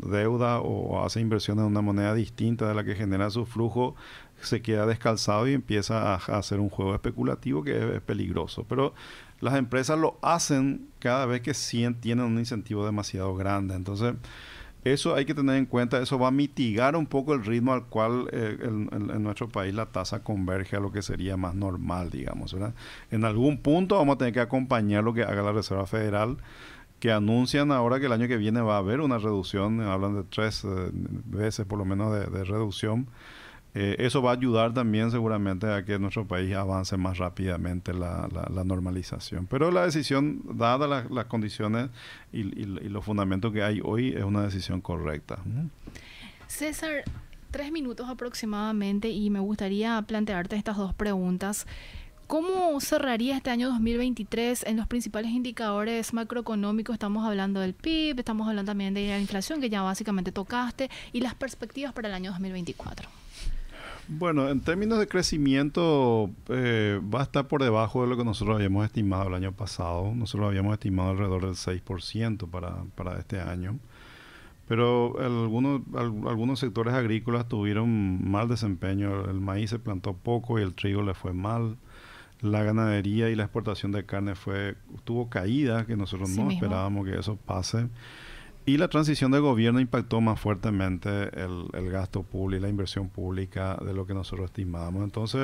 deuda 0.08 0.60
o 0.60 1.04
hace 1.04 1.20
inversión 1.20 1.58
en 1.58 1.66
una 1.66 1.82
moneda 1.82 2.14
distinta 2.14 2.66
de 2.66 2.74
la 2.74 2.82
que 2.82 2.94
genera 2.94 3.30
su 3.30 3.44
flujo, 3.44 3.94
se 4.40 4.62
queda 4.62 4.86
descalzado 4.86 5.48
y 5.48 5.52
empieza 5.52 6.14
a, 6.14 6.16
hacer 6.16 6.60
un 6.60 6.70
juego 6.70 6.94
especulativo 6.94 7.62
que 7.62 7.96
es 7.96 8.02
peligroso. 8.02 8.64
Pero 8.68 8.94
las 9.40 9.54
empresas 9.54 9.98
lo 9.98 10.18
hacen 10.22 10.88
cada 10.98 11.26
vez 11.26 11.42
que 11.42 11.52
tienen 12.00 12.24
un 12.24 12.38
incentivo 12.38 12.84
demasiado 12.84 13.34
grande. 13.36 13.74
Entonces, 13.74 14.14
eso 14.84 15.14
hay 15.14 15.24
que 15.24 15.34
tener 15.34 15.56
en 15.56 15.66
cuenta, 15.66 16.00
eso 16.00 16.18
va 16.18 16.28
a 16.28 16.30
mitigar 16.30 16.94
un 16.94 17.06
poco 17.06 17.34
el 17.34 17.44
ritmo 17.44 17.72
al 17.72 17.86
cual 17.86 18.28
eh, 18.32 18.56
en, 18.62 19.22
nuestro 19.22 19.48
país 19.48 19.74
la 19.74 19.86
tasa 19.86 20.22
converge 20.22 20.76
a 20.76 20.80
lo 20.80 20.92
que 20.92 21.02
sería 21.02 21.36
más 21.36 21.54
normal, 21.54 22.10
digamos. 22.10 22.54
En 23.10 23.24
algún 23.24 23.58
punto 23.58 23.96
vamos 23.96 24.14
a 24.14 24.18
tener 24.18 24.32
que 24.32 24.40
acompañar 24.40 25.02
lo 25.02 25.12
que 25.12 25.22
haga 25.22 25.42
la 25.42 25.52
Reserva 25.52 25.86
Federal, 25.86 26.36
que 27.00 27.10
anuncian 27.10 27.72
ahora 27.72 27.98
que 27.98 28.06
el 28.06 28.12
año 28.12 28.28
que 28.28 28.36
viene 28.36 28.60
va 28.60 28.76
a 28.76 28.78
haber 28.78 29.00
una 29.00 29.18
reducción, 29.18 29.80
hablan 29.80 30.14
de 30.14 30.22
tres 30.22 30.64
eh, 30.64 30.90
veces 30.92 31.66
por 31.66 31.78
lo 31.78 31.84
menos 31.84 32.12
de 32.12 32.44
reducción 32.44 33.08
eh, 33.78 33.96
eso 33.98 34.22
va 34.22 34.30
a 34.30 34.34
ayudar 34.34 34.72
también 34.72 35.10
seguramente 35.10 35.70
a 35.70 35.84
que 35.84 35.98
nuestro 35.98 36.26
país 36.26 36.54
avance 36.54 36.96
más 36.96 37.18
rápidamente 37.18 37.92
la, 37.92 38.26
la, 38.50 38.64
normalización. 38.64 39.46
Pero 39.46 39.70
la 39.70 39.84
decisión, 39.84 40.40
dadas 40.54 41.10
las 41.10 41.24
condiciones 41.26 41.90
y, 42.32 42.42
los 42.88 43.04
fundamentos 43.04 43.52
que 43.52 43.62
hay 43.62 43.82
hoy, 43.84 44.14
es 44.16 44.24
una 44.24 44.44
decisión 44.44 44.80
correcta. 44.80 45.40
César, 46.46 47.04
tres 47.50 47.70
minutos 47.70 48.08
aproximadamente 48.08 49.10
y 49.10 49.28
me 49.28 49.40
gustaría 49.40 50.00
plantearte 50.00 50.56
estas 50.56 50.78
dos 50.78 50.94
preguntas. 50.94 51.66
¿Cómo 52.26 52.80
cerraría 52.80 53.36
este 53.36 53.50
año 53.50 53.68
2023 53.68 54.64
en 54.68 54.78
los 54.78 54.86
principales 54.86 55.32
indicadores 55.32 56.14
macroeconómicos? 56.14 56.94
Estamos 56.94 57.26
hablando 57.26 57.60
del 57.60 57.74
PIB, 57.74 58.20
estamos 58.20 58.48
hablando 58.48 58.70
también 58.70 58.94
de 58.94 59.06
la 59.06 59.20
inflación 59.20 59.60
que 59.60 59.68
ya 59.68 59.82
básicamente 59.82 60.32
tocaste 60.32 60.88
y 61.12 61.20
las 61.20 61.34
perspectivas 61.34 61.92
para 61.92 62.08
el 62.08 62.14
año 62.14 62.30
2024. 62.30 63.25
Bueno, 64.08 64.48
en 64.48 64.60
términos 64.60 65.00
de 65.00 65.08
crecimiento 65.08 66.30
eh, 66.48 67.00
va 67.12 67.20
a 67.20 67.22
estar 67.24 67.48
por 67.48 67.62
debajo 67.62 68.02
de 68.02 68.08
lo 68.08 68.16
que 68.16 68.24
nosotros 68.24 68.56
habíamos 68.56 68.84
estimado 68.84 69.28
el 69.28 69.34
año 69.34 69.52
pasado. 69.52 70.12
Nosotros 70.14 70.48
habíamos 70.48 70.74
estimado 70.74 71.10
alrededor 71.10 71.46
del 71.46 71.54
6% 71.54 72.48
para, 72.48 72.84
para 72.94 73.18
este 73.18 73.40
año. 73.40 73.78
Pero 74.68 75.16
algunos, 75.20 75.82
algunos 75.94 76.58
sectores 76.58 76.94
agrícolas 76.94 77.48
tuvieron 77.48 78.28
mal 78.28 78.48
desempeño. 78.48 79.28
El 79.28 79.40
maíz 79.40 79.70
se 79.70 79.78
plantó 79.78 80.14
poco 80.14 80.58
y 80.58 80.62
el 80.62 80.74
trigo 80.74 81.02
le 81.02 81.14
fue 81.14 81.32
mal. 81.32 81.76
La 82.40 82.62
ganadería 82.62 83.30
y 83.30 83.34
la 83.34 83.44
exportación 83.44 83.92
de 83.92 84.04
carne 84.04 84.34
fue 84.34 84.76
tuvo 85.04 85.28
caída, 85.28 85.86
que 85.86 85.96
nosotros 85.96 86.30
no 86.30 86.50
esperábamos 86.50 87.06
que 87.06 87.18
eso 87.18 87.36
pase. 87.36 87.88
Y 88.68 88.78
la 88.78 88.88
transición 88.88 89.30
de 89.30 89.38
gobierno 89.38 89.78
impactó 89.78 90.20
más 90.20 90.40
fuertemente 90.40 91.30
el, 91.40 91.88
gasto 91.88 92.24
público 92.24 92.58
y 92.58 92.62
la 92.62 92.68
inversión 92.68 93.08
pública 93.08 93.76
de 93.76 93.94
lo 93.94 94.08
que 94.08 94.12
nosotros 94.12 94.46
estimamos. 94.46 95.04
Entonces, 95.04 95.40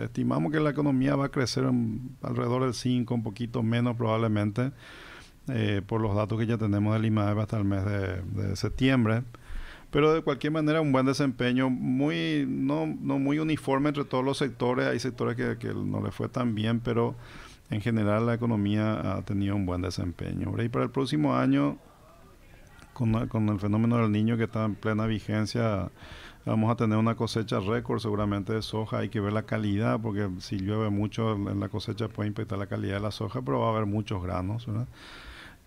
estimamos 0.00 0.52
que 0.52 0.60
la 0.60 0.70
economía 0.70 1.16
va 1.16 1.26
a 1.26 1.28
crecer 1.30 1.64
alrededor 2.22 2.62
del 2.62 2.74
5, 2.74 3.12
un 3.12 3.24
poquito 3.24 3.64
menos 3.64 3.96
probablemente, 3.96 4.70
eh, 5.48 5.82
por 5.84 6.00
los 6.00 6.14
datos 6.14 6.38
que 6.38 6.46
ya 6.46 6.56
tenemos 6.56 6.94
del 6.94 7.06
IMAEB 7.06 7.40
hasta 7.40 7.58
el 7.58 7.64
mes 7.64 7.84
de, 7.84 8.54
septiembre. 8.54 9.24
Pero 9.90 10.14
de 10.14 10.22
cualquier 10.22 10.52
manera, 10.52 10.80
un 10.80 10.92
buen 10.92 11.06
desempeño, 11.06 11.70
muy 11.70 12.46
no, 12.48 12.86
no 12.86 13.18
muy 13.18 13.40
uniforme 13.40 13.88
entre 13.88 14.04
todos 14.04 14.24
los 14.24 14.38
sectores. 14.38 14.86
Hay 14.86 15.00
sectores 15.00 15.34
que, 15.34 15.58
que 15.58 15.74
no 15.74 16.00
le 16.00 16.12
fue 16.12 16.28
tan 16.28 16.54
bien, 16.54 16.78
pero 16.78 17.16
en 17.70 17.80
general 17.80 18.26
la 18.26 18.34
economía 18.34 19.16
ha 19.16 19.22
tenido 19.22 19.56
un 19.56 19.66
buen 19.66 19.82
desempeño. 19.82 20.54
Y 20.62 20.68
para 20.68 20.84
el 20.84 20.92
próximo 20.92 21.34
año 21.34 21.78
con, 22.94 23.48
el 23.48 23.60
fenómeno 23.60 23.98
del 23.98 24.12
niño 24.12 24.36
que 24.38 24.44
está 24.44 24.64
en 24.64 24.74
plena 24.74 25.06
vigencia, 25.06 25.90
vamos 26.46 26.70
a 26.70 26.76
tener 26.76 26.96
una 26.96 27.16
cosecha 27.16 27.60
récord 27.60 28.00
seguramente 28.00 28.54
de 28.54 28.62
soja. 28.62 28.98
Hay 28.98 29.10
que 29.10 29.20
ver 29.20 29.32
la 29.32 29.42
calidad, 29.42 30.00
porque 30.00 30.28
si 30.38 30.56
llueve 30.58 30.90
mucho 30.90 31.34
en 31.34 31.60
la 31.60 31.68
cosecha 31.68 32.08
puede 32.08 32.28
impactar 32.28 32.58
la 32.58 32.66
calidad 32.66 32.94
de 32.94 33.00
la 33.00 33.10
soja, 33.10 33.42
pero 33.42 33.60
va 33.60 33.66
a 33.66 33.70
haber 33.70 33.86
muchos 33.86 34.22
granos. 34.22 34.66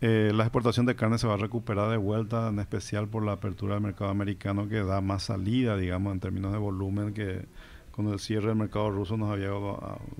Eh, 0.01 0.31
la 0.33 0.43
exportación 0.43 0.85
de 0.85 0.95
carne 0.95 1.17
se 1.17 1.27
va 1.27 1.35
a 1.35 1.37
recuperar 1.37 1.89
de 1.89 1.97
vuelta, 1.97 2.49
en 2.49 2.59
especial 2.59 3.07
por 3.07 3.23
la 3.23 3.33
apertura 3.33 3.75
del 3.75 3.83
mercado 3.83 4.11
americano 4.11 4.69
que 4.69 4.83
da 4.83 5.01
más 5.01 5.23
salida, 5.23 5.75
digamos, 5.75 6.13
en 6.13 6.19
términos 6.19 6.51
de 6.51 6.59
volumen 6.59 7.13
que 7.13 7.45
con 7.91 8.07
el 8.09 8.19
cierre 8.19 8.49
del 8.49 8.55
mercado 8.55 8.91
ruso 8.91 9.17
nos 9.17 9.31
había 9.31 9.49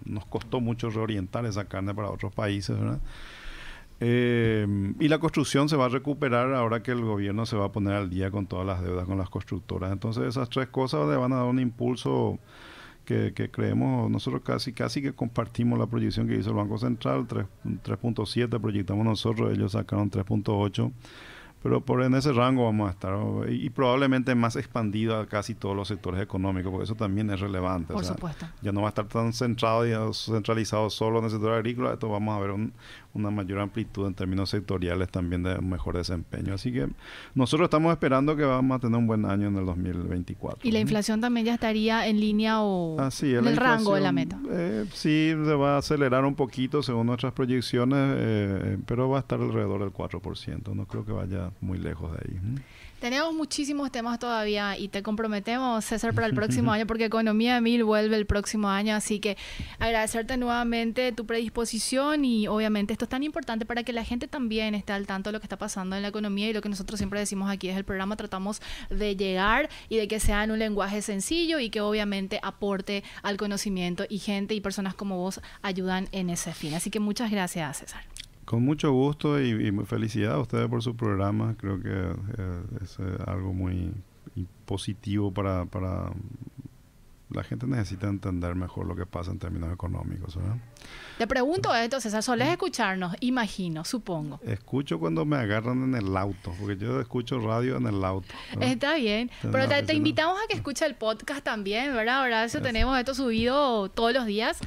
nos 0.06 0.26
costó 0.26 0.60
mucho 0.60 0.90
reorientar 0.90 1.46
esa 1.46 1.66
carne 1.66 1.94
para 1.94 2.10
otros 2.10 2.34
países, 2.34 2.78
¿verdad? 2.78 3.00
Eh, 4.00 4.94
y 5.00 5.08
la 5.08 5.20
construcción 5.20 5.70
se 5.70 5.76
va 5.76 5.86
a 5.86 5.90
recuperar 5.90 6.54
ahora 6.54 6.84
que 6.84 6.92
el 6.92 7.02
gobierno 7.02 7.46
se 7.46 7.56
va 7.56 7.66
a 7.66 7.72
poner 7.72 7.94
al 7.94 8.10
día 8.10 8.30
con 8.30 8.46
todas 8.46 8.66
las 8.66 8.82
deudas 8.82 9.06
con 9.06 9.18
las 9.18 9.30
constructoras. 9.30 9.92
Entonces 9.92 10.24
esas 10.26 10.50
tres 10.50 10.68
cosas 10.68 11.08
le 11.08 11.16
van 11.16 11.34
a 11.34 11.38
dar 11.38 11.46
un 11.46 11.60
impulso 11.60 12.38
que, 13.06 13.50
creemos, 13.52 14.12
nosotros 14.12 14.42
casi 14.44 14.74
casi 14.74 15.02
que 15.02 15.14
compartimos 15.14 15.80
la 15.80 15.88
proyección 15.88 16.28
que 16.28 16.36
hizo 16.36 16.50
el 16.50 16.58
Banco 16.58 16.78
Central, 16.78 17.26
3.7 17.26 18.60
proyectamos 18.60 19.06
nosotros, 19.06 19.54
ellos 19.54 19.72
sacaron 19.72 20.12
3.8 20.12 20.92
pero 21.64 21.82
por 21.82 22.04
en 22.04 22.14
ese 22.14 22.32
rango 22.34 22.66
vamos 22.66 22.88
a 22.88 22.92
estar 22.92 23.18
y, 23.50 23.70
probablemente 23.72 24.36
más 24.36 24.56
expandido 24.56 25.18
a 25.18 25.26
casi 25.26 25.56
todos 25.56 25.76
los 25.76 25.88
sectores 25.88 26.22
económicos, 26.22 26.72
porque 26.72 26.86
eso 26.86 26.96
también 26.96 27.30
es 27.32 27.40
relevante. 27.40 27.94
Por 27.94 28.06
supuesto. 28.06 28.46
Ya 28.62 28.72
no 28.72 28.82
va 28.82 28.88
a 28.88 28.90
estar 28.90 29.08
tan 29.08 29.34
centrado 29.34 29.86
y 29.86 30.14
centralizado 30.14 30.90
solo 30.90 31.20
en 31.20 31.26
el 31.26 31.32
sector 31.32 31.54
agrícola, 31.54 31.94
esto 31.94 32.10
vamos 32.10 32.38
a 32.38 32.40
ver 32.40 32.52
una 33.18 33.32
mayor 33.32 33.60
amplitud 33.60 34.08
en 34.08 34.14
términos 34.14 34.50
sectoriales 34.50 35.10
también 35.10 35.44
de 35.44 35.60
mejor 35.60 35.98
desempeño. 35.98 36.54
Así 36.54 36.72
que 36.72 36.88
nosotros 37.36 37.68
estamos 37.68 37.92
esperando 37.92 38.36
que 38.36 38.44
vamos 38.44 38.78
a 38.78 38.80
tener 38.80 38.98
un 38.98 39.08
buen 39.08 39.26
año 39.26 39.48
en 39.48 39.58
el 39.58 39.66
2024. 39.66 40.68
¿Y 40.68 40.72
la 40.72 40.80
inflación 40.80 41.20
también 41.22 41.46
ya 41.46 41.54
estaría 41.54 42.08
en 42.08 42.20
línea 42.20 42.62
o 42.62 43.00
ah, 43.00 43.10
en 43.22 43.48
el 43.48 43.58
rango 43.58 43.96
de 43.96 44.02
la 44.02 44.12
meta? 44.12 44.40
Eh, 44.50 44.86
sí, 44.94 45.32
se 45.32 45.54
va 45.54 45.76
a 45.76 45.78
acelerar 45.80 46.26
un 46.26 46.36
poquito 46.36 46.84
según 46.84 47.08
nuestras 47.08 47.34
proyecciones, 47.34 48.16
eh, 48.18 48.78
pero 48.86 49.10
va 49.10 49.18
a 49.18 49.20
estar 49.22 49.40
alrededor 49.40 49.82
del 49.82 49.92
4%. 49.92 50.74
No 50.74 50.86
creo 50.86 51.06
que 51.06 51.12
vaya 51.12 51.52
muy 51.62 51.78
lejos 51.78 52.12
de 52.14 52.18
ahí. 52.18 52.40
Tenemos 53.00 53.32
muchísimos 53.36 53.92
temas 53.92 54.18
todavía 54.18 54.76
y 54.76 54.88
te 54.88 55.04
comprometemos, 55.04 55.86
César, 55.86 56.16
para 56.16 56.26
el 56.26 56.34
próximo 56.36 56.72
año, 56.72 56.88
porque 56.88 57.06
Economía 57.06 57.62
Mil 57.62 57.84
vuelve 57.84 58.16
el 58.16 58.26
próximo 58.26 58.70
año. 58.70 58.96
Así 58.96 59.20
que 59.20 59.38
agradecerte 59.78 60.36
nuevamente 60.36 61.12
tu 61.12 61.28
predisposición 61.28 62.26
y 62.26 62.48
obviamente 62.48 62.94
esto 62.94 63.06
es 63.06 63.10
tan 63.10 63.22
importante 63.22 63.68
para 63.68 63.84
que 63.84 63.94
la 63.94 64.04
gente 64.04 64.28
también 64.28 64.74
esté 64.74 64.94
al 64.94 65.06
tanto 65.06 65.30
de 65.30 65.34
lo 65.34 65.40
que 65.40 65.46
está 65.46 65.58
pasando 65.58 65.96
en 65.96 66.02
la 66.02 66.08
economía 66.08 66.50
y 66.50 66.54
lo 66.54 66.62
que 66.62 66.70
nosotros 66.70 66.98
siempre 66.98 67.20
decimos 67.20 67.52
aquí 67.52 67.70
es 67.70 67.78
el 67.78 67.84
programa 67.84 68.16
tratamos 68.16 68.62
de 68.90 69.16
llegar 69.16 69.70
y 69.90 69.98
de 69.98 70.08
que 70.08 70.20
sea 70.20 70.44
en 70.44 70.52
un 70.52 70.60
lenguaje 70.60 71.04
sencillo 71.04 71.60
y 71.60 71.70
que 71.70 71.82
obviamente 71.82 72.40
aporte 72.42 73.04
al 73.22 73.38
conocimiento 73.38 74.06
y 74.10 74.18
gente 74.18 74.56
y 74.56 74.62
personas 74.62 74.96
como 74.96 75.18
vos 75.18 75.40
ayudan 75.62 76.08
en 76.12 76.32
ese 76.32 76.52
fin. 76.54 76.74
Así 76.74 76.90
que 76.90 77.00
muchas 77.00 77.30
gracias, 77.30 77.78
César. 77.78 78.04
Con 78.48 78.64
mucho 78.64 78.94
gusto 78.94 79.42
y, 79.42 79.68
y 79.68 79.72
felicidad 79.86 80.36
a 80.36 80.40
ustedes 80.40 80.70
por 80.70 80.82
su 80.82 80.96
programa. 80.96 81.56
Creo 81.58 81.82
que 81.82 81.90
eh, 81.92 82.64
es 82.82 82.98
eh, 82.98 83.04
algo 83.26 83.52
muy 83.52 83.92
positivo 84.64 85.34
para, 85.34 85.66
para... 85.66 86.14
La 87.30 87.44
gente 87.44 87.68
necesita 87.68 88.08
entender 88.08 88.56
mejor 88.56 88.86
lo 88.86 88.96
que 88.96 89.06
pasa 89.06 89.32
en 89.32 89.40
términos 89.40 89.74
económicos. 89.74 90.38
¿verdad? 90.38 90.56
Te 91.18 91.28
pregunto 91.28 91.76
esto, 91.76 92.00
César, 92.00 92.24
¿solés 92.24 92.48
escucharnos? 92.48 93.18
Imagino, 93.20 93.84
supongo. 93.84 94.40
Escucho 94.46 94.98
cuando 94.98 95.26
me 95.26 95.36
agarran 95.36 95.84
en 95.84 95.96
el 95.96 96.16
auto, 96.16 96.54
porque 96.58 96.78
yo 96.78 97.02
escucho 97.02 97.42
radio 97.42 97.76
en 97.76 97.88
el 97.88 98.02
auto. 98.06 98.30
Está 98.62 98.96
bien, 98.96 99.30
pero 99.42 99.68
te, 99.68 99.94
invitamos 99.94 100.40
a 100.42 100.48
que 100.48 100.56
escuches 100.56 100.88
el 100.88 100.96
podcast 100.96 101.44
también, 101.44 101.94
¿verdad? 101.94 102.20
Ahora 102.22 102.46
eso 102.46 102.62
tenemos 102.62 102.98
esto 102.98 103.14
subido 103.14 103.90
todos 103.90 104.14
los 104.14 104.26
días. 104.26 104.62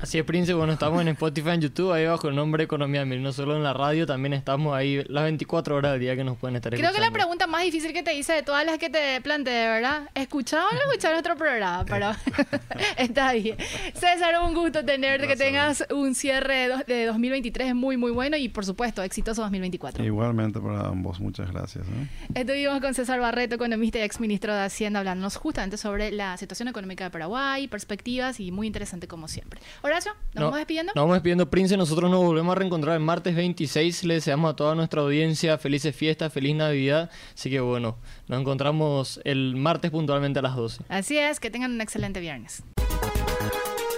Así 0.00 0.16
es, 0.16 0.24
Prince. 0.24 0.54
Bueno, 0.54 0.74
estamos 0.74 1.02
en 1.02 1.08
Spotify, 1.08 1.50
en 1.50 1.60
YouTube, 1.60 1.92
ahí 1.92 2.06
bajo 2.06 2.28
el 2.28 2.36
nombre 2.36 2.62
Economía 2.62 3.04
Mil. 3.04 3.20
No 3.20 3.32
solo 3.32 3.56
en 3.56 3.64
la 3.64 3.72
radio, 3.72 4.06
también 4.06 4.32
estamos 4.32 4.72
ahí 4.76 5.02
las 5.08 5.24
24 5.24 5.74
horas 5.74 5.92
del 5.92 6.00
día 6.00 6.14
que 6.14 6.22
nos 6.22 6.38
pueden 6.38 6.54
estar 6.54 6.72
Creo 6.72 6.92
que 6.92 7.00
la 7.00 7.10
pregunta 7.10 7.48
más 7.48 7.64
difícil 7.64 7.92
que 7.92 8.04
te 8.04 8.14
hice 8.14 8.32
de 8.32 8.44
todas 8.44 8.64
las 8.64 8.78
que 8.78 8.90
te 8.90 9.20
planteé, 9.22 9.66
¿verdad? 9.66 10.08
¿Escuchar 10.14 10.60
o 10.60 10.72
no 10.72 10.80
escuchar 10.88 11.12
nuestro 11.12 11.34
programa? 11.36 11.84
Pero 11.84 12.12
está 12.96 13.32
bien. 13.32 13.56
César, 13.92 14.36
un 14.46 14.54
gusto 14.54 14.84
tenerte, 14.84 15.26
que 15.26 15.34
tengas 15.34 15.84
un 15.90 16.14
cierre 16.14 16.68
de 16.86 17.06
2023 17.06 17.74
muy, 17.74 17.96
muy 17.96 18.12
bueno 18.12 18.36
y, 18.36 18.48
por 18.48 18.64
supuesto, 18.64 19.02
exitoso 19.02 19.42
2024. 19.42 20.04
Igualmente 20.04 20.60
para 20.60 20.86
ambos, 20.86 21.18
muchas 21.18 21.50
gracias. 21.50 21.84
¿eh? 21.88 22.08
Estuvimos 22.36 22.80
con 22.80 22.94
César 22.94 23.18
Barreto, 23.18 23.56
economista 23.56 23.98
y 23.98 24.02
exministro 24.02 24.54
de 24.54 24.60
Hacienda, 24.60 25.00
hablándonos 25.00 25.34
justamente 25.34 25.76
sobre 25.76 26.12
la 26.12 26.36
situación 26.36 26.68
económica 26.68 27.02
de 27.02 27.10
Paraguay, 27.10 27.66
perspectivas 27.66 28.38
y 28.38 28.52
muy 28.52 28.68
interesante 28.68 29.08
como 29.08 29.26
siempre. 29.26 29.60
Horacio, 29.88 30.12
¿nos 30.34 30.44
vamos 30.44 30.58
despidiendo? 30.58 30.92
Nos 30.94 31.02
vamos 31.02 31.14
despidiendo, 31.16 31.48
Prince. 31.48 31.76
Nosotros 31.76 32.10
nos 32.10 32.22
volvemos 32.22 32.52
a 32.52 32.54
reencontrar 32.58 32.94
el 32.94 33.02
martes 33.02 33.34
26. 33.34 34.04
Le 34.04 34.14
deseamos 34.14 34.52
a 34.52 34.56
toda 34.56 34.74
nuestra 34.74 35.00
audiencia 35.00 35.56
felices 35.56 35.96
fiestas, 35.96 36.32
feliz 36.32 36.54
Navidad. 36.54 37.10
Así 37.34 37.48
que 37.48 37.60
bueno, 37.60 37.96
nos 38.26 38.40
encontramos 38.40 39.20
el 39.24 39.56
martes 39.56 39.90
puntualmente 39.90 40.40
a 40.40 40.42
las 40.42 40.56
12. 40.56 40.84
Así 40.88 41.16
es, 41.16 41.40
que 41.40 41.50
tengan 41.50 41.72
un 41.72 41.80
excelente 41.80 42.20
viernes. 42.20 42.62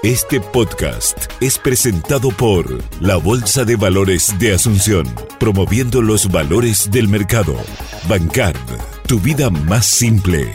Este 0.03 0.41
podcast 0.41 1.31
es 1.43 1.59
presentado 1.59 2.31
por 2.31 2.67
la 3.03 3.17
Bolsa 3.17 3.65
de 3.65 3.77
Valores 3.77 4.39
de 4.39 4.55
Asunción, 4.55 5.07
promoviendo 5.39 6.01
los 6.01 6.31
valores 6.31 6.91
del 6.91 7.09
mercado. 7.09 7.55
Bancard, 8.09 8.57
tu 9.07 9.19
vida 9.21 9.51
más 9.51 9.85
simple. 9.85 10.53